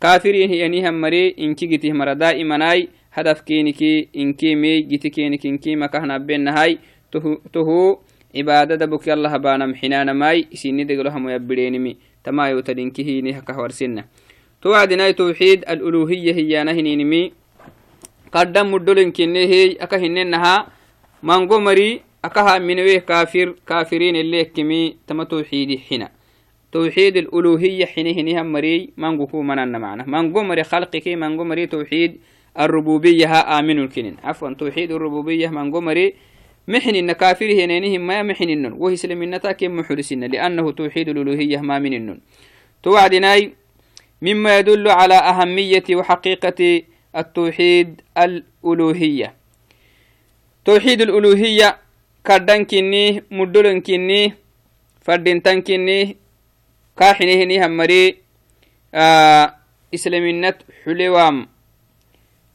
كافرين 0.00 0.50
هي 0.50 0.68
نيهم 0.68 1.00
مري. 1.00 1.34
إنكي 1.38 1.66
جته 1.66 1.92
مرا 1.92 2.12
دائما 2.12 2.72
أي. 2.72 2.88
هدف 3.16 3.40
كينكي 3.40 4.08
إنكي 4.16 4.54
مي 4.54 4.80
جتي 4.80 5.08
كينك 5.08 5.46
إنكي 5.46 5.76
مكهنا 5.76 6.18
بين 6.18 6.48
هاي 6.48 6.78
تهو, 7.52 7.98
عبادة 8.36 8.74
دبك 8.74 9.08
الله 9.08 9.36
بانا 9.36 9.66
محنانا 9.66 10.12
ماي 10.12 10.46
سيني 10.52 10.84
دقلو 10.84 11.10
هم 11.10 11.28
يبدينمي 11.28 11.96
تمايو 12.24 12.60
تدينكي 12.60 13.04
هيني 13.04 13.38
هكهورسنه 13.38 14.04
توعدنا 14.62 15.10
توحيد 15.10 15.64
الألوهية 15.68 16.34
هي 16.34 16.64
نهنينمي 16.64 17.32
قدم 18.32 18.74
مدلن 18.74 19.10
كنه 19.12 19.52
أكا 19.80 19.96
هننها 19.96 20.66
مانغو 21.22 21.58
مري 21.58 22.00
أكها 22.24 22.58
منويه 22.58 22.98
كافر 22.98 23.54
كافرين 23.68 24.16
اللي 24.16 24.44
كمي 24.44 24.96
تم 25.06 25.22
توحيد 25.22 25.80
حنا. 25.90 26.08
توحيد 26.72 27.16
الألوهية 27.16 27.84
حين 27.86 28.06
هنها 28.06 28.42
مري 28.42 28.90
مانغو 28.96 29.26
كو 29.26 29.42
منان 29.42 29.80
معنا. 29.80 30.04
مانغو 30.06 30.42
مري 30.42 30.64
خلقك 30.64 31.08
مانغو 31.08 31.44
مري 31.44 31.66
توحيد 31.66 32.20
الربوبية 32.58 33.26
ها 33.26 33.58
آمن 33.58 33.78
الكنين. 33.78 34.16
عفوا 34.24 34.54
توحيد 34.54 34.92
الربوبية 34.92 35.48
مانغو 35.48 35.80
مري 35.80 36.14
محن 36.68 37.12
كافر 37.12 37.46
هنينهم 37.46 38.06
ما 38.06 38.22
محن 38.22 38.50
النون 38.50 38.72
وهي 38.72 38.96
سلمنتا 38.96 39.52
كم 39.52 39.76
محرسين 39.76 40.24
لأنه 40.24 40.70
توحيد 40.70 41.08
الألوهية 41.08 41.58
ما 41.60 41.78
من 41.78 41.94
النون 41.94 42.20
توعدناي 42.82 43.52
مما 44.26 44.58
يدل 44.58 44.88
على 44.88 45.14
أهمية 45.14 45.86
وحقيقة 45.90 46.60
التوحيد 47.16 47.88
الألوهية. 48.18 49.28
توحيد 50.64 51.00
الألوهية 51.00 51.68
كردن 52.26 52.64
كني 52.64 53.22
مدلن 53.30 53.80
كني 53.80 54.22
فردن 55.00 55.38
كني 55.60 56.16
كاحنه 56.98 57.44
نهمري 57.44 58.16
آه 58.94 59.54
إسلامينت 59.94 60.56
حلوام. 60.84 61.36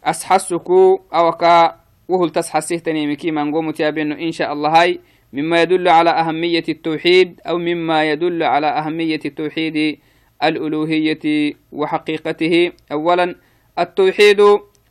أسحسكو 0.03 1.01
أو 1.13 1.31
كا 1.31 1.79
وهل 2.07 2.29
تسحسيه 2.29 2.77
تنيمكي 2.77 3.31
من 3.31 3.53
قوم 3.53 3.71
تيابين 3.71 4.11
إن 4.11 4.31
شاء 4.31 4.53
الله 4.53 4.69
هاي. 4.81 4.99
مما 5.33 5.61
يدل 5.61 5.87
على 5.87 6.09
أهمية 6.09 6.63
التوحيد 6.69 7.41
أو 7.47 7.57
مما 7.57 8.11
يدل 8.11 8.43
على 8.43 8.67
أهمية 8.67 9.19
التوحيد 9.25 9.99
الألوهية 10.43 11.53
وحقيقته. 11.71 12.71
أولا 12.91 13.35
التوحيد 13.79 14.41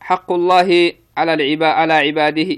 حق 0.01 0.33
الله 0.33 0.93
على 1.17 1.35
العباد 1.35 1.73
على 1.75 1.93
عباده. 1.93 2.51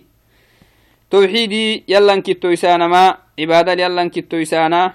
توحيدي 1.10 1.84
يلا 1.88 2.20
كتو 2.20 2.54
ما 2.92 3.16
عبادة 3.38 3.72
يلا 3.72 4.08
كتو 4.08 4.36
يسانا 4.36 4.94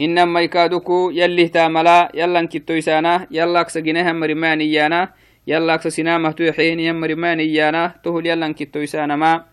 هنما 0.00 0.40
يكادوكو 0.40 1.10
يلي 1.10 1.48
تاملا 1.48 2.12
يلا 2.14 2.46
كتو 2.46 2.74
يسانا 2.74 3.26
يلا 3.30 3.60
أكسجنها 3.60 4.12
مرمانيانا 4.12 5.00
يلا 5.46 5.74
أكس 5.74 5.88
سنامة 5.88 6.30
توحين 6.30 6.80
يم 6.80 7.00
مرمانيانا 7.00 7.94
تهل 8.04 8.26
يلا 8.26 8.52
كتو 8.52 8.86
ما 9.06 9.44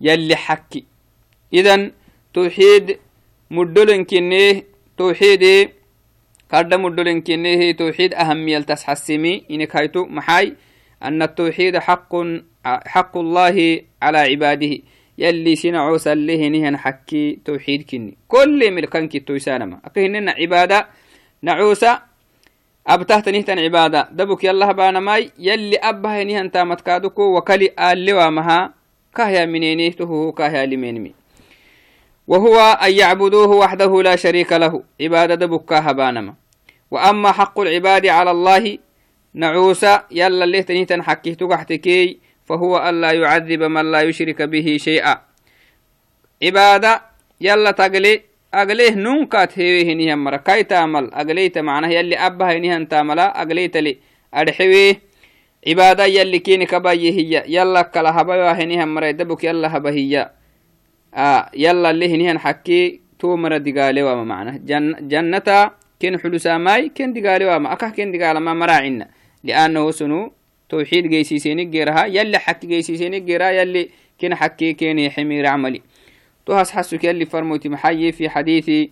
يلي 0.00 0.36
حكي. 0.36 0.84
إذن 1.54 1.92
توحيد 2.34 2.98
مدلن 3.50 4.04
كنيه. 4.04 4.64
توحيدي 4.98 5.68
كاردا 6.50 6.76
مدلن 6.76 7.20
كنيه 7.20 7.72
توحيد 7.72 8.14
أهمية 8.14 8.58
تسحسمي 8.58 9.44
إنك 9.50 9.76
هيتو 9.76 10.04
محاي 10.04 10.54
أن 11.02 11.22
التوحيد 11.22 11.78
حق 11.78 12.12
حق 12.64 13.16
الله 13.16 13.80
على 14.02 14.18
عباده. 14.18 14.78
يلي 15.18 15.56
سنعو 15.56 15.96
سله 15.96 16.48
نهن 16.48 16.76
حكي 16.76 17.38
توحيد 17.44 17.82
كني 17.90 18.16
كل 18.28 18.70
ملكان 18.70 19.08
كتو 19.08 19.34
يسانما 19.34 19.80
أكهننا 19.84 20.32
عبادة 20.32 20.86
نعوسا 21.42 22.02
أبتهت 22.86 23.28
نهتن 23.28 23.58
عبادة. 23.58 24.08
دبك 24.12 24.44
يلا 24.44 24.72
بانا 24.72 25.00
ماي. 25.00 25.30
يلي 25.38 25.76
أبها 25.76 26.24
نهن 26.24 26.50
تامت 26.50 26.80
كادوكو. 26.80 27.36
وكلي 27.36 27.70
آل 27.78 28.06
لوامها 28.06 28.74
كهيا 29.16 29.46
منينيه 29.46 29.92
تهو 29.92 30.32
كهيا 30.32 30.66
لمنمي 30.66 31.12
وهو 32.28 32.58
أن 32.58 32.92
يعبدوه 32.92 33.48
وحده 33.48 34.02
لا 34.02 34.16
شريك 34.16 34.52
له 34.52 34.82
عبادة 35.00 35.46
بكاها 35.46 35.92
بانما 35.92 36.34
وأما 36.90 37.32
حق 37.32 37.60
العباد 37.60 38.06
على 38.06 38.30
الله 38.30 38.78
نعوسا 39.34 40.04
يلا 40.10 40.44
اللي 40.44 40.62
تنيتن 40.62 41.02
حكيه 41.02 41.34
تقحتكي 41.34 42.18
فهو 42.44 42.88
ألا 42.88 43.12
يعذب 43.12 43.62
من 43.62 43.90
لا 43.90 44.00
يشرك 44.00 44.42
به 44.42 44.76
شيئا. 44.80 45.20
عبادة 46.42 47.02
يلا 47.40 47.70
تقلي 47.70 48.22
أقليه 48.54 48.94
نونكات 48.94 49.58
هيوه 49.58 49.94
نيهم 49.94 50.24
مرة 50.24 50.36
كاي 50.36 50.64
تعمل 50.64 51.14
أقليت 51.14 51.58
معناه 51.58 51.88
يلي 51.88 52.16
أبها 52.16 52.54
نيهم 52.54 52.84
تعملا 52.84 53.42
أقليت 53.42 53.76
لي 53.76 53.98
أرحويه 54.34 55.00
عبادة 55.68 56.04
يلي 56.04 56.38
كيني 56.38 56.66
كبايه 56.66 57.12
هي 57.12 57.44
يلا 57.46 57.82
كلا 57.82 58.20
هبا 58.20 58.64
نيهم 58.64 58.94
مرة 58.94 59.10
دبك 59.10 59.44
يلا 59.44 59.76
هبا 59.76 59.90
هي 59.90 60.37
يلا 61.54 61.90
اللي 61.90 62.14
هنيهن 62.14 62.38
حكي 62.38 63.00
تو 63.18 63.36
مرة 63.36 63.58
دقالي 63.58 64.02
وما 64.02 64.24
معنى. 64.24 64.58
جن 64.58 65.08
جنة 65.08 65.70
كن 66.02 66.18
حلوسا 66.20 66.58
ماي 66.58 66.88
كن 66.88 67.12
دقالي 67.12 67.44
وما. 67.56 67.72
أكه 67.72 67.90
كن 67.90 68.12
دقال 68.12 68.38
ما 68.38 68.54
مراعنا 68.54 69.08
لأنه 69.44 69.90
سنو 69.90 70.32
توحيد 70.68 71.06
جيسيسيني 71.06 71.64
جيرها 71.64 72.06
يلي 72.06 72.38
حكي 72.38 72.66
جيسيسيني 72.66 73.20
جيرها 73.20 73.50
يلي 73.50 73.88
كن 74.20 74.34
حكي 74.34 74.72
كيني 74.72 75.10
حمير 75.10 75.46
عملي. 75.46 75.82
تو 76.46 76.56
حسك 76.56 77.04
يلي 77.04 77.26
فرموتي 77.26 77.68
محيي 77.68 78.12
في 78.12 78.28
حديث 78.28 78.90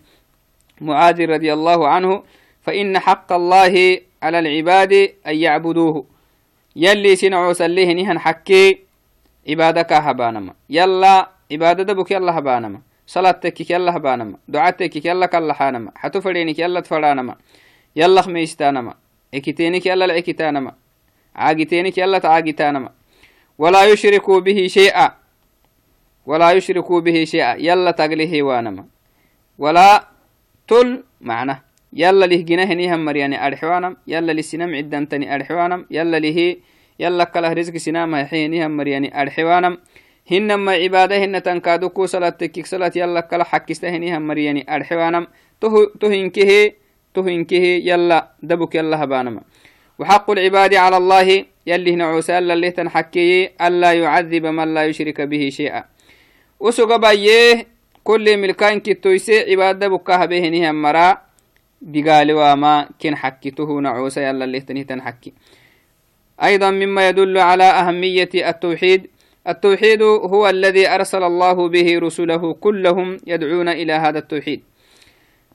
معاذ 0.81 1.27
رضي 1.27 1.53
الله 1.53 1.89
عنه 1.89 2.23
فإن 2.63 2.99
حق 2.99 3.33
الله 3.33 4.01
على 4.23 4.39
العباد 4.39 4.93
أن 5.27 5.37
يعبدوه. 5.37 6.07
يلي 6.77 7.17
سنعو 7.17 7.53
سليه 7.53 7.93
نهن 7.93 8.19
حكي 8.19 8.79
عبادك 9.49 9.93
هبانما. 9.93 10.55
يلا 10.71 11.36
عبادة 11.53 11.83
دبك 11.83 12.11
يلا 12.11 12.39
هبانما 12.39 12.81
صلاة 13.07 13.31
تكك 13.31 13.71
يلا 13.71 13.97
هبانما 13.97 14.37
دعاء 14.49 14.71
تكك 14.71 15.07
يلا 15.07 15.27
كاللحانما 15.27 15.93
حتو 15.95 16.21
فرينك 16.21 16.59
يلا 16.59 16.81
تفرانما. 16.81 17.37
يلا 17.97 18.23
خميستانما 18.23 18.95
اكتينك 19.35 19.87
يلا 19.87 20.05
العكتانما 20.05 20.73
عاقتينك 21.37 21.99
يلا 21.99 22.19
تعاقتانما. 22.19 22.91
ولا 23.59 23.85
يشركوا 23.85 24.41
به 24.41 24.67
شيئا. 24.67 25.11
ولا 26.27 26.53
يشركوا 26.53 27.01
به 27.01 27.25
شيئا. 27.25 27.55
يلا 27.55 27.91
تقليه 27.91 28.43
وانما 28.43 28.85
ولا 29.59 30.09
تل 30.69 31.05
معنى. 31.21 31.63
يلا 31.93 32.27
له 32.27 32.37
جناه 32.37 32.75
نيهم 32.75 33.05
مرياني 33.05 33.47
أرحوانم. 33.47 33.97
يلا 34.07 34.33
لسنم 34.33 34.75
عدنتني 34.75 35.35
أرحوانم. 35.35 35.87
يلا 35.91 36.19
له 36.19 36.57
يلا 37.01 37.25
كله 37.25 37.53
رزق 37.53 37.77
سنام 37.77 38.17
حينيهم 38.17 38.77
مرياني 38.77 39.23
أرحوانم. 39.23 39.79
Hinama 40.31 40.75
cibaada 40.79 41.15
hina 41.19 41.41
tankaadu 41.41 41.91
ku 41.91 42.07
salat 42.11 42.39
tekik 42.39 42.67
salat 42.67 42.95
yalla 42.97 43.23
kala 43.31 43.45
xakista 43.45 43.91
hinihan 43.91 44.23
mariyani 44.23 44.67
arxewanam 44.67 45.27
to 45.61 46.11
hinkehe 46.11 46.77
to 47.15 47.23
hinkehe 47.23 47.81
yalla 47.83 48.35
dabuk 48.43 48.75
yalla 48.75 48.97
habanama 48.99 49.43
وحق 49.99 50.31
العباد 50.31 50.75
على 50.75 50.97
الله 50.97 51.45
يلي 51.67 51.93
هنا 51.93 52.05
عوسى 52.05 52.39
اللي 52.39 52.71
تنحكي 52.71 53.57
ألا 53.57 53.93
يعذب 53.93 54.47
من 54.47 54.75
لا 54.75 54.85
يشرك 54.85 55.21
به 55.21 55.49
شيئا 55.49 55.85
وسوغ 56.61 56.97
بايه 56.97 57.67
كل 58.05 58.37
ملكان 58.37 58.81
كتويسي 58.81 59.51
عبادة 59.53 59.89
بكا 59.89 60.25
هبهنه 60.25 60.73
مرا 60.73 61.19
دقال 61.83 62.33
وما 62.33 62.89
كن 63.01 63.17
حكته 63.17 63.81
نعوسى 63.81 64.21
يلا 64.21 64.45
اللي 64.45 64.61
تنهتن 64.61 65.03
حكي 65.03 65.33
أيضا 66.43 66.71
مما 66.71 67.09
يدل 67.09 67.39
على 67.39 67.65
أهمية 67.65 68.29
التوحيد 68.35 69.07
التوحيد 69.49 70.03
هو 70.03 70.49
الذي 70.49 70.89
أرسل 70.89 71.23
الله 71.23 71.69
به 71.69 71.99
رسله 71.99 72.53
كلهم 72.53 73.17
يدعون 73.27 73.69
إلى 73.69 73.93
هذا 73.93 74.19
التوحيد. 74.19 74.61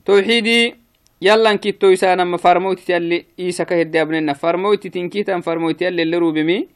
توحيدي 0.06 0.76
يلا 1.22 1.56
كتو 1.56 1.88
يسانا 1.88 2.24
ما 2.24 2.38
فرموت 2.38 2.90
يلي 2.90 3.26
إيسا 3.40 3.64
كهدي 3.64 4.02
أبننا 4.02 4.34
فرموت 4.34 4.88
تنكيتا 4.88 5.40
فرموت 5.40 5.82
يلي 5.82 6.02
اللي 6.02 6.18
روبمي 6.18 6.68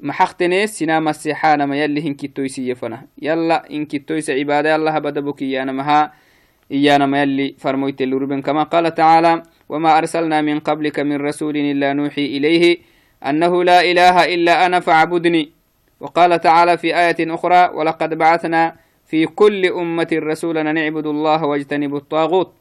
محختني 0.00 0.66
سينما 0.66 1.10
السيحانا 1.10 1.66
ما 1.66 1.76
يلي 1.82 2.00
هن 2.08 2.14
كتو 2.14 2.42
يسيفنا 2.42 3.06
يلا 3.22 3.70
إن 3.70 3.84
كتو 3.84 4.14
يسا 4.14 4.32
عبادة 4.32 4.76
الله 4.76 4.98
بدبك 4.98 5.42
إيانا 5.42 5.72
مها 5.72 6.12
إيانا 6.72 7.06
ما 7.06 7.22
يلي 7.22 7.54
فرموت 7.58 8.00
اللي 8.02 8.16
روبن 8.16 8.40
كما 8.42 8.62
قال 8.62 8.94
تعالى 8.94 9.42
وما 9.68 9.98
أرسلنا 9.98 10.40
من 10.40 10.60
قبلك 10.60 11.00
من 11.00 11.16
رسول 11.16 11.56
إلا 11.56 11.92
نوحي 11.92 12.26
إليه 12.26 12.78
أنه 13.26 13.64
لا 13.64 13.90
إله 13.90 14.34
إلا 14.34 14.66
أنا 14.66 14.80
فاعبدني. 14.80 15.57
وقال 16.00 16.40
تعالى 16.40 16.78
في 16.78 16.96
آية 16.96 17.34
أخرى 17.34 17.70
ولقد 17.74 18.14
بعثنا 18.14 18.76
في 19.06 19.26
كل 19.26 19.66
أمة 19.66 20.08
رسولا 20.12 20.62
نعبد 20.62 21.06
الله 21.06 21.44
واجتنبوا 21.44 21.98
الطاغوت 21.98 22.52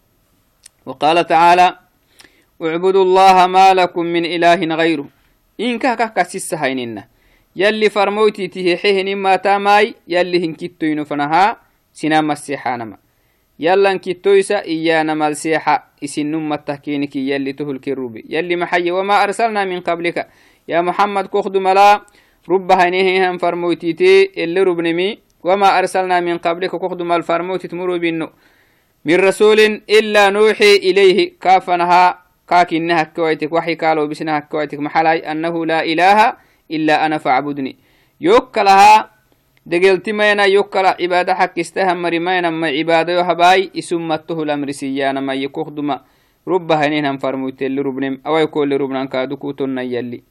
وقال 0.85 1.27
تعالى 1.27 1.75
اعبدوا 2.61 3.03
الله 3.03 3.47
ما 3.47 3.73
لكم 3.73 4.05
من 4.05 4.25
إله 4.25 4.75
غيره 4.75 5.05
إن 5.59 5.79
كاكا 5.79 6.05
كسيس 6.05 6.53
هيننا 6.53 7.07
يلي 7.55 7.89
فرموتي 7.89 8.47
تهيحيه 8.47 9.15
ما 9.15 9.35
تاماي 9.35 9.95
يلي 10.07 10.45
هنكتو 10.45 10.85
ينفنها 10.85 11.57
سنام 11.93 12.31
السيحانما 12.31 12.97
يلا 13.59 13.91
انكتويسا 13.91 14.61
إيانا 14.61 15.13
مالسيحة 15.13 15.87
إسن 16.03 16.53
التحكينك 16.53 17.15
يلي 17.15 17.53
تهل 17.53 17.79
كروبي 17.79 18.25
يلي 18.29 18.55
محي 18.55 18.91
وما 18.91 19.23
أرسلنا 19.23 19.65
من 19.65 19.79
قبلك. 19.79 20.27
يا 20.67 20.81
محمد 20.81 21.25
كخد 21.27 21.57
ملا 21.57 22.01
رب 22.49 22.71
هينيهم 22.71 23.37
فرموتيتي 23.37 24.43
اللي 24.43 24.63
ربنمي 24.63 25.17
وما 25.43 25.79
أرسلنا 25.79 26.19
من 26.19 26.37
قبلك 26.37 26.71
كخد 26.75 27.01
مال 27.01 27.23
فرموتي 27.23 27.67
تمروا 27.67 27.97
بينو. 27.97 28.29
من 29.05 29.15
رسول 29.15 29.59
إلا 29.89 30.29
نوحي 30.29 30.75
إليه 30.75 31.31
كافنها 31.41 32.19
كاكنها 32.49 33.03
كويتك 33.03 33.53
وحي 33.53 33.75
قالوا 33.75 34.05
بسنها 34.05 34.39
كويتك 34.39 34.79
محلاي 34.79 35.31
أنه 35.31 35.65
لا 35.65 35.83
إله 35.83 36.33
إلا 36.71 37.05
أنا 37.05 37.17
فاعبدني. 37.17 37.75
يوكلها 38.21 39.09
دقلت 39.65 40.09
مينا 40.09 40.45
يوكلا 40.45 40.97
عبادة 41.01 41.35
حق 41.35 41.59
استهم 41.59 42.01
مريمينا 42.01 42.49
ما 42.49 42.67
عبادة 42.67 43.13
يهباي 43.13 43.71
اسمته 43.77 44.43
الأمر 44.43 44.71
سيانا 44.71 45.19
ما 45.19 45.33
يكوخ 45.33 45.69
دما 45.69 46.01
رب 46.47 46.71
هنين 46.71 47.17
فرموت 47.17 47.61
اللي 47.61 47.81
ربنم 47.81 48.21
أو 48.27 48.37
يكون 48.37 48.69
لربنا 48.69 49.05
كادوكو 49.05 49.51
تنا 49.51 49.81
يلي. 49.81 50.23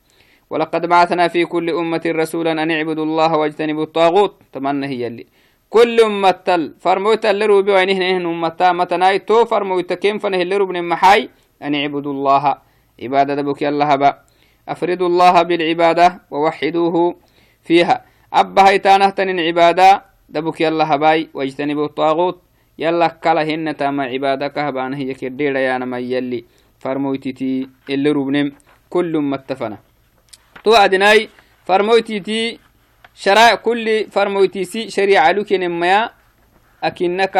ولقد 0.50 0.86
بعثنا 0.86 1.28
في 1.28 1.44
كل 1.44 1.70
أمة 1.70 2.02
رسولا 2.06 2.52
أن 2.52 2.70
اعبدوا 2.70 3.04
الله 3.04 3.36
واجتنبوا 3.36 3.82
الطاغوت. 3.82 4.34
تمنى 4.52 4.86
هي 4.86 5.06
اللي. 5.06 5.26
كل 5.70 6.00
أمة 6.00 6.72
فرموت 6.80 7.26
اللي 7.26 7.46
روبي 7.46 7.72
وينهن 7.72 8.02
هن 8.02 8.26
أمتا 8.26 8.72
متناي 8.72 9.18
تو 9.18 9.44
فرموت 9.44 9.92
كيم 9.92 10.18
فنه 10.18 10.42
اللي 10.42 10.56
ربن 10.56 10.82
محاي 10.82 11.30
أن 11.62 11.74
اعبدوا 11.74 12.12
الله. 12.12 12.58
عبادة 13.02 13.34
دبك 13.34 13.62
الله 13.62 13.96
با. 13.96 14.18
أفردوا 14.68 15.08
الله 15.08 15.42
بالعبادة 15.42 16.20
ووحدوه 16.30 17.16
فيها. 17.62 18.04
أبا 18.32 18.68
هيتانه 18.68 19.10
تنين 19.10 19.40
عبادة 19.40 20.04
دبك 20.28 20.60
يلا 20.60 20.94
هباي 20.94 21.28
واجتنبوا 21.34 21.84
الطاغوت. 21.84 22.42
يلا 22.78 23.08
كلا 23.08 23.42
هن 23.42 23.76
تاما 23.76 24.04
عبادة 24.04 24.48
كهبان 24.48 24.94
هي 24.94 25.14
كدير 25.14 25.56
يا 25.56 25.78
نما 25.78 25.98
يلي. 25.98 26.44
فرموتي 26.78 27.68
اللي 27.90 28.10
ربنم 28.10 28.52
كل 28.90 29.18
متفنا 29.18 29.76
تو 29.76 29.85
أدناي 30.74 31.28
فرموتي 31.66 32.58
شرائع 33.14 33.54
كل 33.54 34.06
فرموتيسي 34.10 34.90
شريعة 34.90 35.32
لكن 35.32 35.68
ما 35.68 36.10
أكنك 36.84 37.36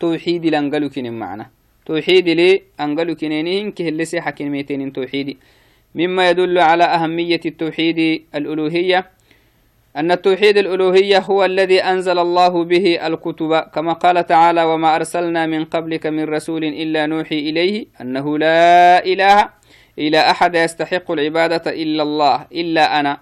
توحيد 0.00 0.46
لأنقلكن 0.46 1.12
معنا. 1.12 1.46
توحيد 1.86 2.28
لي 2.28 2.62
أنقلكن 2.80 3.32
إنك 3.32 3.78
حكين 4.18 4.50
ميتين 4.50 4.92
توحيدي 4.92 5.38
مما 5.94 6.30
يدل 6.30 6.58
على 6.58 6.84
أهمية 6.84 7.40
التوحيد 7.46 8.22
الألوهية. 8.34 9.10
أن 9.96 10.10
التوحيد 10.10 10.58
الألوهية 10.58 11.18
هو 11.18 11.44
الذي 11.44 11.80
أنزل 11.80 12.18
الله 12.18 12.64
به 12.64 13.06
الكتب. 13.06 13.58
كما 13.74 13.92
قال 13.92 14.26
تعالى 14.26 14.62
وما 14.64 14.96
أرسلنا 14.96 15.46
من 15.46 15.64
قبلك 15.64 16.06
من 16.06 16.24
رسول 16.24 16.64
إلا 16.64 17.06
نوحي 17.06 17.38
إليه 17.38 17.86
أنه 18.00 18.38
لا 18.38 19.04
إله 19.04 19.48
إلا 19.98 20.30
أحد 20.30 20.54
يستحق 20.54 21.10
العبادة 21.10 21.70
إلا 21.70 22.02
الله 22.02 22.46
إلا 22.52 23.00
أنا. 23.00 23.20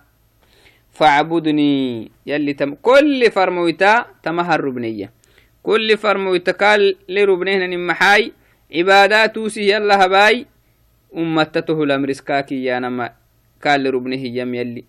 فاعبدني. 0.93 2.11
يلي 2.27 2.53
تم 2.53 2.75
كل 2.75 3.31
فرمويتا 3.31 4.07
تمهر 4.23 4.61
ربنية 4.61 5.13
كل 5.63 5.97
فرمويتا 5.97 6.53
قال 6.53 6.97
لربنيه 7.09 7.67
نمحاي 7.67 8.33
عبادات 8.75 9.35
توسي 9.35 9.71
يلا 9.71 10.05
هباي 10.05 10.47
أمتته 11.17 11.83
الأمرسكاكي 11.83 12.65
يا 12.65 12.79
نما. 12.79 13.13
قال 13.65 13.85
لربنيه 13.85 14.41
يم 14.41 14.55
يلي. 14.55 14.85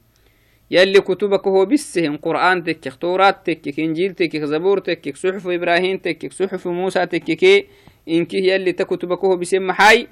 يلي 0.72 1.02
كتبك 1.02 1.48
هو 1.48 1.66
بسهم 1.66 2.18
قرآن 2.18 2.64
تكك 2.64 2.94
تورات 2.96 3.38
تكك 3.46 3.80
إنجيل 3.80 4.14
تكك 4.14 4.44
زبور 4.44 4.80
تكك 4.80 5.16
صحف 5.18 5.48
إبراهيم 5.48 5.98
تكك 5.98 6.34
صحف 6.34 6.68
موسى 6.68 7.06
تكك 7.06 7.68
إنك 8.10 8.34
يلي 8.34 8.72
تكتبك 8.72 9.20
هو 9.26 9.38
بسم 9.38 9.68
محاي 9.68 10.08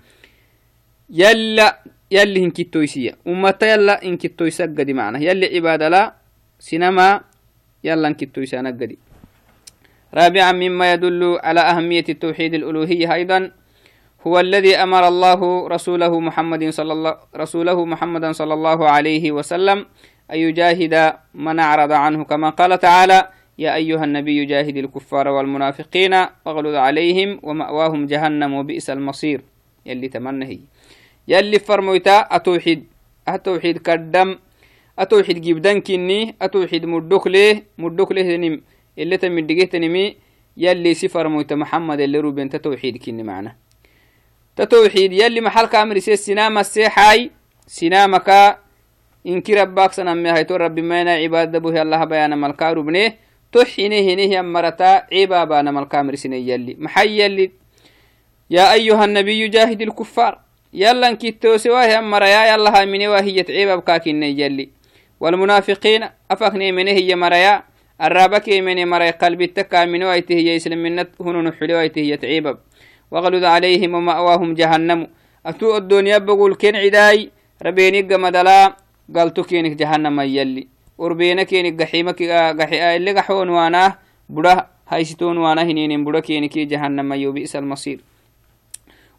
يلا 1.09 1.79
يلي 2.11 2.39
إنك 2.43 2.73
تويسية 2.73 3.17
أمتا 3.27 3.65
يلا 3.73 4.05
إنك 4.05 4.37
تويسا 4.37 4.63
قدي 4.63 4.93
معنا. 4.93 5.19
يلي 5.19 5.55
عبادة 5.55 5.89
لا 5.89 6.13
سينما 6.59 7.21
يلا 7.83 8.07
إنك 8.07 8.35
تويسا 8.35 8.61
نقدي 8.61 8.97
رابعا 10.13 10.51
مما 10.51 10.93
يدل 10.93 11.39
على 11.43 11.59
أهمية 11.59 12.05
التوحيد 12.09 12.53
الألوهية 12.53 13.13
أيضا 13.13 13.51
هو 14.27 14.39
الذي 14.39 14.75
أمر 14.75 15.07
الله 15.07 15.67
رسوله 15.67 16.19
محمد 16.19 16.69
صلى 16.69 16.93
الله 16.93 17.17
رسوله 17.35 17.85
محمدا 17.85 18.31
صلى 18.31 18.53
الله 18.53 18.89
عليه 18.89 19.31
وسلم 19.31 19.85
أن 20.31 20.37
يجاهد 20.37 21.13
من 21.33 21.59
أعرض 21.59 21.91
عنه. 21.91 22.23
كما 22.23 22.49
قال 22.49 22.79
تعالى 22.79 23.29
يا 23.57 23.75
أيها 23.75 24.03
النبي 24.03 24.45
جاهد 24.45 24.77
الكفار 24.77 25.27
والمنافقين 25.27 26.13
واغلظ 26.45 26.75
عليهم 26.75 27.39
ومأواهم 27.43 28.05
جهنم 28.05 28.53
وبئس 28.53 28.89
المصير. 28.89 29.41
يلي 29.85 30.07
تمنهي. 30.07 30.59
يلي 31.29 31.59
فرمويتا 31.59 32.19
أتوحيد. 32.35 32.81
أتوحيد 33.27 33.77
كدم 33.77 34.29
أتوحيد 34.99 35.41
جبدان 35.41 35.81
كني 35.81 36.35
أتوحيد 36.41 36.85
مدوك 36.85 37.27
ليه 37.27 37.63
مدوك 37.77 38.11
ليه 38.11 38.37
نم 38.37 38.61
اللي 38.97 39.17
تمن 39.17 39.47
دقيت 39.47 39.75
نمي 39.75 40.15
يلي 40.57 40.93
سفر 40.93 41.27
مويتا 41.27 41.55
محمد 41.55 41.99
اللي 41.99 42.19
روبين 42.19 42.49
تتوحيد 42.49 42.97
كني 42.97 43.23
معنا. 43.23 43.55
تتوحيد. 44.55 45.13
يلي 45.13 45.41
محل 45.41 45.65
كامل 45.65 46.01
سي 46.01 46.15
سينما 46.15 46.61
السيحاي 46.61 47.31
سينامك 47.67 48.29
إنك 49.27 49.49
ربك 49.49 49.91
سنمي 49.93 50.31
هيتو 50.31 50.55
ربي 50.55 50.81
مينا 50.81 51.11
عباد 51.11 51.57
به 51.61 51.81
الله 51.81 52.03
بيانا 52.05 52.35
ملكا 52.35 52.73
ربنيه 52.73 53.15
تحينه 53.51 54.01
هنه 54.13 54.41
مرتا 54.41 55.05
عبابانا 55.13 55.71
ملكا 55.71 56.01
مرسني 56.01 56.49
يلي 56.49 56.75
محي 56.79 57.21
يلي 57.21 57.51
يا 58.49 58.73
أيها 58.73 59.05
النبي 59.05 59.47
جاهد 59.47 59.81
الكفار. 59.81 60.48
يلا 60.73 61.09
انكتو 61.09 61.57
سواه 61.57 61.99
أمرا 61.99 62.25
يا 62.25 62.53
يلا 62.53 62.81
هامني 62.81 63.07
وهي 63.07 63.45
عباب 63.49 63.81
كاكين 63.81 64.23
يلي 64.23 64.69
والمنافقين 65.19 66.03
أفخني 66.31 66.71
منه 66.71 66.91
هي 66.91 67.15
مريا 67.15 67.63
الرابك 68.01 68.49
من 68.49 68.87
مريا 68.87 69.11
قلبي 69.11 69.47
تكا 69.47 69.85
من 69.85 70.03
ويته 70.03 70.35
هي 70.35 70.55
يسلم 70.55 70.77
منت 70.77 71.09
هنون 71.21 71.53
حلي 71.53 71.73
ويته 71.73 71.99
هي 71.99 72.17
تعيبب 72.17 72.57
وغلد 73.11 73.43
عليهم 73.43 73.93
ومأواهم 73.93 74.53
جهنم. 74.53 75.07
أتو 75.45 75.77
الدنيا 75.77 76.17
بقول 76.17 76.55
كن 76.55 76.75
عداي 76.75 77.31
ربيني 77.65 78.01
قمدلا 78.01 78.75
قالتو 79.15 79.43
كينك 79.43 79.71
جهنم 79.71 80.21
يلي. 80.21 80.67
وربينا 80.97 81.43
كينك 81.43 81.81
قحيمك 81.81 82.23
قحي 82.59 82.95
اللي 82.95 83.11
قحون 83.11 83.49
وأنا 83.49 83.97
بدا 84.29 84.67
هايستون 84.87 85.37
وأنا 85.37 85.61
هنين 85.63 86.05
بدا 86.05 86.19
كينك 86.19 86.57
جهنم 86.57 87.13
يوبئس 87.13 87.55
المصير. 87.55 87.99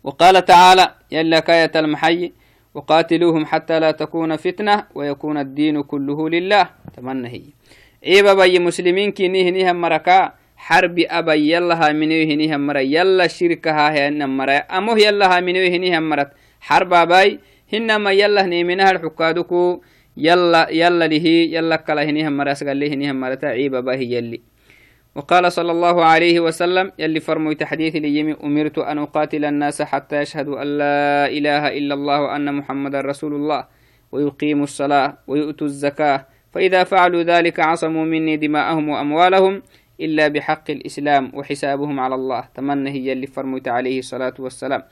وقال 0.04 0.44
تعالى 0.44 0.94
يلا 1.12 1.40
كاية 1.40 1.72
المحي 1.76 2.32
وقاتلوهم 2.74 3.46
حتى 3.46 3.80
لا 3.80 3.90
تكون 3.90 4.36
فتنة 4.36 4.84
ويكون 4.94 5.38
الدين 5.38 5.82
كله 5.82 6.28
لله. 6.28 6.70
تمنى 6.96 7.28
هي. 7.28 7.42
إيبا 8.06 8.34
بي 8.34 8.58
مسلمين 8.58 9.12
كي 9.12 9.28
نيه 9.28 9.72
مركا 9.72 10.32
حرب 10.56 10.98
أبا 10.98 11.34
يلا 11.34 11.92
منيه 11.92 12.36
نيه 12.36 12.56
مرا 12.56 12.80
يلا 12.80 13.26
شركها 13.26 13.92
هي 13.92 14.10
مرا. 14.10 14.56
أمو 14.56 14.96
يلا 14.96 15.40
منيه 15.40 15.78
نيه 15.78 15.98
مرت 15.98 16.30
حرب 16.60 16.92
أباي 16.92 17.38
هنما 17.72 18.12
يلا 18.12 18.42
نيمنها 18.46 18.90
الحكادكو 18.90 19.80
يلا 20.16 20.68
يلا 20.70 21.06
له 21.06 21.26
يلا 21.54 21.76
كلا 21.76 22.02
هنيه 22.04 22.28
مرا 22.28 22.54
سقال 22.54 22.80
له 22.80 22.86
هنيه 22.86 23.12
مرتا 23.12 23.46
عيبا 23.46 23.80
باهي 23.80 24.14
يلي. 24.14 24.40
وقال 25.14 25.52
صلى 25.52 25.72
الله 25.72 26.04
عليه 26.04 26.40
وسلم 26.40 26.92
يلي 26.98 27.20
فرموا 27.20 27.52
تحديث 27.52 27.96
ليمي 27.96 28.36
أمرت 28.44 28.78
أن 28.78 28.98
أقاتل 28.98 29.44
الناس 29.44 29.82
حتى 29.82 30.16
يشهدوا 30.22 30.62
أن 30.62 30.78
لا 30.78 31.26
إله 31.26 31.78
إلا 31.78 31.94
الله 31.94 32.22
وأن 32.22 32.54
محمد 32.54 32.94
رسول 32.94 33.34
الله 33.34 33.66
ويقيموا 34.12 34.64
الصلاة 34.64 35.18
ويؤتوا 35.26 35.66
الزكاة 35.66 36.26
فإذا 36.52 36.84
فعلوا 36.84 37.22
ذلك 37.22 37.60
عصموا 37.60 38.04
مني 38.04 38.36
دماءهم 38.36 38.88
وأموالهم 38.88 39.62
إلا 40.00 40.28
بحق 40.28 40.70
الإسلام 40.70 41.32
وحسابهم 41.34 42.00
على 42.00 42.14
الله. 42.14 42.48
تمنى 42.54 42.90
هي 42.90 43.12
اللي 43.12 43.26
فرميت 43.26 43.68
عليه 43.68 43.98
الصلاة 43.98 44.34
والسلام. 44.38 44.82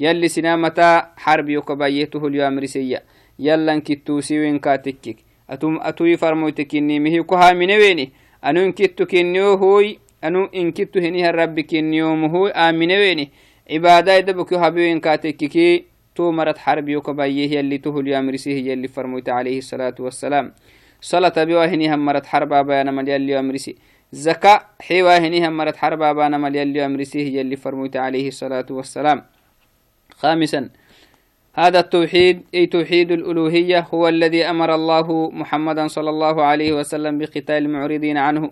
يلي 0.00 0.28
سنامة 0.28 1.02
حرب 1.16 1.48
يكبايته 1.48 2.26
اليوم 2.26 2.58
رسية 2.58 3.02
يلا 3.38 3.72
انكتو 3.72 4.20
سيوين 4.20 4.58
كاتكك. 4.58 5.16
أتم 5.50 5.78
أتوي 5.82 6.16
فرميتك 6.16 6.74
إني 6.74 7.00
مهي 7.00 7.22
كها 7.22 7.52
من 7.52 7.70
ويني. 7.70 8.12
أنو 8.44 8.60
انكتو 8.64 9.06
كنيو 9.06 9.54
هوي 9.54 9.98
أنو 10.24 10.44
انكتو 10.44 11.00
هنيها 11.00 11.30
الرب 11.30 11.60
كنيو 11.60 12.14
مهوي 12.16 12.50
آمن 12.50 12.90
ويني 12.92 13.30
عبادة 13.70 14.12
يدبك 14.14 14.52
هبيوين 14.54 15.00
كاتككي 15.00 15.84
تو 16.14 16.30
مرت 16.30 16.58
حرب 16.58 16.88
يكبايه 16.88 17.58
يلي 17.58 17.78
تهل 17.78 17.98
اليوم 17.98 18.30
رسيه 18.30 18.70
يلي 18.72 18.88
فرميت 18.88 19.28
عليه 19.28 19.58
الصلاة 19.58 19.94
والسلام 20.00 20.52
صلاة 21.00 21.44
بواهني 21.44 21.94
هم 21.94 22.06
مرت 22.06 22.26
حربا 22.26 22.62
بيانا 22.62 22.90
مال 22.90 23.08
يلي 23.08 23.38
أمرسي 23.38 23.76
زكاة 24.12 24.60
حيواهني 24.80 25.48
هم 25.48 25.56
مرت 25.56 25.76
حربا 25.76 26.12
بيانا 26.12 26.38
مال 26.38 26.56
يلي 26.56 26.86
أمرسيه 26.86 27.38
يلي 27.38 27.56
فرميت 27.56 27.96
عليه 27.96 28.28
الصلاة 28.28 28.66
والسلام 28.70 29.24
خامسا 30.20 30.70
هذا 31.58 31.80
التوحيد 31.80 32.42
أي 32.54 32.66
توحيد 32.66 33.12
الألوهية 33.12 33.86
هو 33.94 34.08
الذي 34.08 34.44
أمر 34.44 34.74
الله 34.74 35.30
محمدا 35.30 35.88
صلى 35.88 36.10
الله 36.10 36.42
عليه 36.42 36.72
وسلم 36.72 37.18
بقتال 37.18 37.50
المعرضين 37.50 38.16
عنه. 38.16 38.50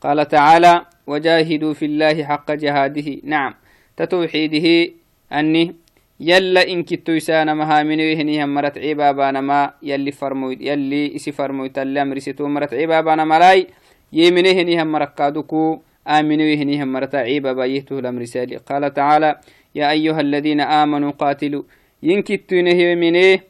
قال 0.00 0.28
تعالى 0.28 0.86
وجاهدوا 1.06 1.72
في 1.74 1.84
الله 1.86 2.24
حق 2.24 2.52
جهاده. 2.52 3.08
نعم. 3.24 3.54
تتوحيده 3.96 4.92
أني 5.32 5.74
يلا 6.20 6.62
إن 6.72 6.82
كتو 6.82 7.12
يسانا 7.12 7.54
مها 7.54 7.82
من 7.82 8.00
يهني 8.00 8.46
مرت 8.46 8.78
عبابانا 8.78 9.40
ما 9.40 9.70
يلي 9.82 10.12
فرمويد 10.12 10.60
يلي 10.62 11.16
إسي 11.16 11.32
فرمويد 11.32 11.78
اللي 11.78 12.02
أمر 12.02 12.18
ستو 12.18 12.48
مرت 12.48 12.74
عبابانا 12.74 13.24
ملاي 13.24 13.66
يمنه 14.12 14.50
هني 14.50 14.82
هم 14.82 14.92
مركادكو 14.92 15.80
آمنوا 16.08 16.46
يهني 16.52 16.82
هم 16.82 16.92
مرت 16.92 17.14
عبابا 17.14 17.64
يهته 17.66 17.98
الأمر 17.98 18.24
سالي. 18.24 18.56
قال 18.56 18.94
تعالى 18.94 19.30
يا 19.74 19.90
أيها 19.90 20.20
الذين 20.20 20.60
آمنوا 20.60 21.10
قاتلوا 21.10 21.62
ينكتو 22.02 22.56
نهي 22.56 22.94
منه 22.94 23.40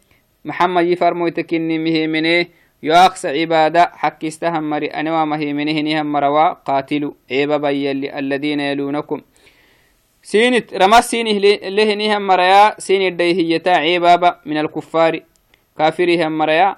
محمد 0.45 0.85
يفرمويد 0.87 1.33
تكني 1.33 1.79
مه 1.79 2.07
منه 2.07 2.47
يأقص 2.83 3.27
عبادة 3.27 3.85
حق 3.95 4.25
استهم 4.25 4.71
مري 4.71 4.87
أنوا 4.87 5.25
مهي 5.25 5.53
منه 5.53 5.81
نهم 5.81 6.13
مروا 6.13 6.53
قاتلوا. 6.53 7.13
عبابا 7.31 7.71
يلي 7.71 8.19
الذين 8.19 8.61
يلونكم. 8.61 9.21
سينت 10.23 10.75
رمى 10.75 11.03
سينه 11.03 11.33
لهنها 11.77 12.19
مريا. 12.19 12.81
سين 12.81 13.03
الديهية 13.13 13.63
عبابة 13.67 14.37
من 14.47 14.57
الكفار. 14.59 15.21
كافره 15.79 16.29
مريا. 16.29 16.77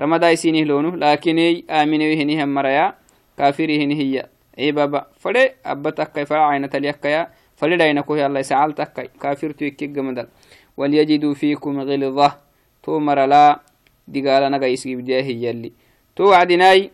رمضاي 0.00 0.36
سينه 0.36 0.62
لونه 0.64 0.96
لكن 0.96 1.62
آمنه 1.70 2.14
هنها 2.22 2.44
مريا. 2.44 2.94
كافره 3.38 3.92
هي. 4.00 4.26
عبابة 4.58 5.02
فلي 5.20 5.52
أبتك 5.66 6.24
فرعين 6.24 6.70
تليكيا 6.70 7.28
فلي 7.56 7.76
دينكو 7.76 8.14
الله 8.14 8.42
سعالتك 8.42 9.10
كافر 9.22 9.50
تيكي 9.50 9.86
مدل 9.86 10.26
وليجدوا 10.76 11.34
فيكم 11.34 11.80
غلظة. 11.80 12.38
تو 12.82 12.98
مرلا 12.98 13.60
دقالنا 14.08 14.58
قيس 14.58 14.88
جاهي 14.88 15.44
يلي 15.44 15.72
تو 16.16 16.24
وعدناي 16.24 16.90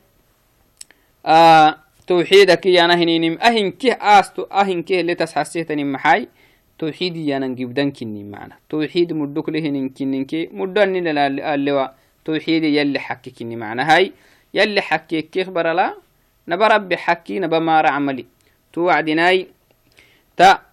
آه 1.26 1.76
توحيدك 2.06 2.66
يانا 2.66 2.94
هنينم. 2.94 3.38
أهن 3.38 3.70
كه 3.70 3.92
آستو 3.92 4.42
أهن 4.42 4.82
كه 4.82 5.00
اللي 5.00 5.14
تسحسيتني 5.14 5.84
محاي. 5.84 6.28
توحيد 6.78 7.16
يانا 7.16 7.46
نجيبدن 7.46 7.90
كني 7.90 8.24
معنا. 8.24 8.56
توحيد 8.70 9.12
مدوك 9.12 9.48
لهن 9.48 9.88
كنن 9.88 10.24
كي. 10.24 10.48
مدن 10.52 11.06
اللوا 11.06 11.88
توحيد 12.24 12.64
يلي 12.64 12.98
حكي 12.98 13.30
كني 13.30 13.56
معنا. 13.56 13.94
هاي 13.94 14.12
يلي 14.54 14.80
حكي 14.80 15.22
كيخ 15.22 15.48
برلا 15.48 15.94
نبرب 16.48 16.88
بحكي 16.88 17.38
نبمار 17.38 17.86
عملي. 17.86 18.26
توعدناي 18.72 19.38
تا 19.42 19.57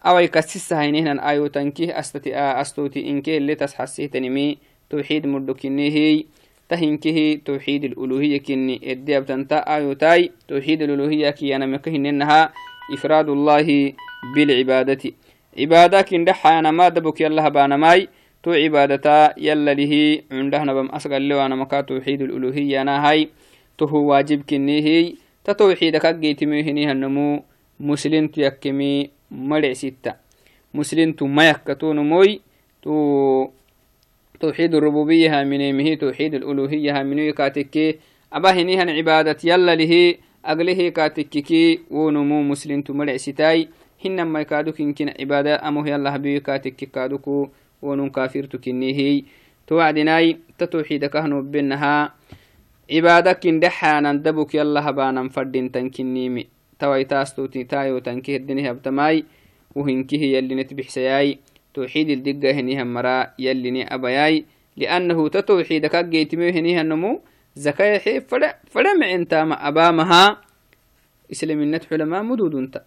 أوي 0.06 0.28
كسيسة 0.28 0.82
هينهن 0.82 1.20
آيو 1.20 1.48
تنكيه 1.48 2.00
أستتي 2.00 2.38
أستوتي 2.38 3.10
إنكي 3.10 3.38
اللي 3.38 3.56
تسحسيتني 3.56 4.30
مي 4.30 4.58
توحيد 4.90 5.28
مدوك 5.28 5.66
هي 5.66 6.24
تهنكه 6.70 7.40
توحيد 7.46 7.84
الألوهية 7.84 8.38
كني 8.42 8.92
الدياب 8.94 9.26
تنتا 9.26 9.76
آيوتاي 9.76 10.32
توحيد 10.48 10.82
الألوهية 10.82 11.30
كي 11.30 11.56
أنا 11.56 11.66
مكهن 11.66 12.06
إنها 12.06 12.54
إفراد 12.94 13.30
الله 13.30 13.94
بالعبادة 14.36 15.12
عبادة 15.60 16.02
كن 16.02 16.26
دحا 16.26 16.60
أنا 16.60 16.72
ما 16.72 16.90
دبك 16.90 17.22
يلا 17.22 17.50
بانا 17.50 17.78
ماي 17.78 18.08
تو 18.44 18.52
عبادتا 18.52 19.34
يلا 19.38 19.74
مرع 29.36 29.74
ستة. 29.74 30.14
مسلم 30.74 31.16
يكتون 31.40 32.00
موي 32.00 32.42
تو 32.82 33.48
توحيد 34.40 34.76
الربوبية 34.76 35.44
من 35.44 35.78
مه 35.78 35.94
توحيد 35.94 36.34
الألوهية 36.34 37.04
من 37.04 37.32
كاتكي. 37.32 37.96
أبا 38.34 38.52
هنيهن 38.52 38.90
عبادة 38.90 39.38
يلا 39.44 39.76
له 39.76 40.16
أقله 40.46 40.90
كاتككي 40.90 41.80
ونمو 41.92 42.44
مسلم 42.44 42.82
تمرع 42.82 43.18
ستاي. 43.18 43.68
هنما 44.06 44.42
يكادوك 44.42 44.80
يمكن 44.80 45.14
عبادة 45.20 45.68
أمه 45.68 45.90
يلا 45.90 46.18
بيو 46.18 46.42
كاتك 46.42 46.76
كادوكو 46.76 47.50
ونم 47.82 48.10
كافر 48.10 48.44
تكنيه 48.44 49.24
توعدناي 49.68 50.38
تتوحيد 50.58 51.06
كهنو 51.06 51.42
بينها 51.42 52.14
عبادة 52.92 53.40
الدنيا 58.30 58.72
بتماي 58.72 59.26
وهنكيه 59.76 60.38
يلي 60.38 60.56
نتبح 60.56 60.90
سياي 60.90 61.40
توحيد 61.74 62.10
الدقة 62.10 62.52
هنيها 62.52 62.84
مرا 62.84 63.34
يلي 63.40 63.84
أبياي 63.84 64.46
لأنه 64.78 65.30
تتوحيد 65.30 65.86
كجيتمي 65.86 66.50
هنيها 66.52 66.82
النمو 66.82 67.22
زكاة 67.56 67.98
حي 67.98 68.22
فلا 68.22 68.60
فلا 68.68 68.94
معن 68.94 69.28
تاما 69.28 69.68
أبامها. 69.68 70.42
إسلام 71.32 71.62
النت 71.62 71.86
حلما 71.86 72.22
مدود 72.22 72.56
انت. 72.56 72.82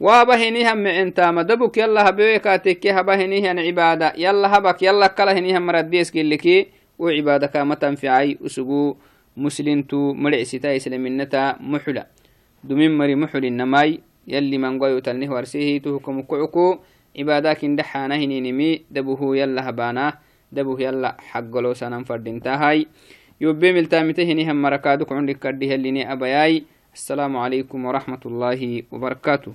وابا 0.00 0.34
هنيها 0.34 0.74
معن 0.74 1.14
تاما 1.14 1.42
دبك 1.42 1.78
يلا 1.78 2.08
هبيكا 2.08 2.56
تكي 2.56 2.90
هبا 2.90 3.14
هنيها 3.14 3.60
عبادة 3.60 4.12
يلا 4.18 4.58
هبك 4.58 4.82
يلا 4.82 5.06
كلا 5.06 5.38
هنيها 5.38 5.58
مرديس 5.58 6.10
كي 6.10 6.66
وعبادة 6.98 7.46
كما 7.46 7.74
تنفعي 7.74 8.38
أسقو 8.46 8.96
مسلم 9.36 9.82
تو 9.82 10.12
مرعستا 10.12 10.76
إسلام 10.76 11.06
النتا 11.06 11.56
محلا. 11.60 12.06
دمين 12.64 12.96
مري 12.98 13.14
محل 13.14 13.44
النماي 13.44 14.00
يلي 14.28 14.58
من 14.58 14.80
قوي 14.80 15.00
تلنه 15.00 15.28
ورسيه 15.34 15.84
تهكم 15.84 16.22
كعكو 16.22 16.78
عباداكين 17.18 17.76
دحانا 17.76 18.16
هنينمي 18.16 18.70
دبوه 18.90 19.36
يلا 19.36 19.68
هبانا 19.68 20.06
دبوه 20.52 20.80
يلا 20.80 21.16
حقلو 21.20 21.74
سنان 21.74 22.04
فردنتاهاي 22.08 22.86
يوبي 23.40 23.72
ملتامته 23.72 24.22
هنيهم 24.22 24.62
مركادك 24.62 25.12
عندك 25.12 25.36
كرديه 25.36 25.74
اللي 25.74 26.12
أبياي. 26.12 26.64
السلام 26.94 27.36
عليكم 27.36 27.84
ورحمة 27.84 28.22
الله 28.26 28.82
وبركاته. 28.92 29.52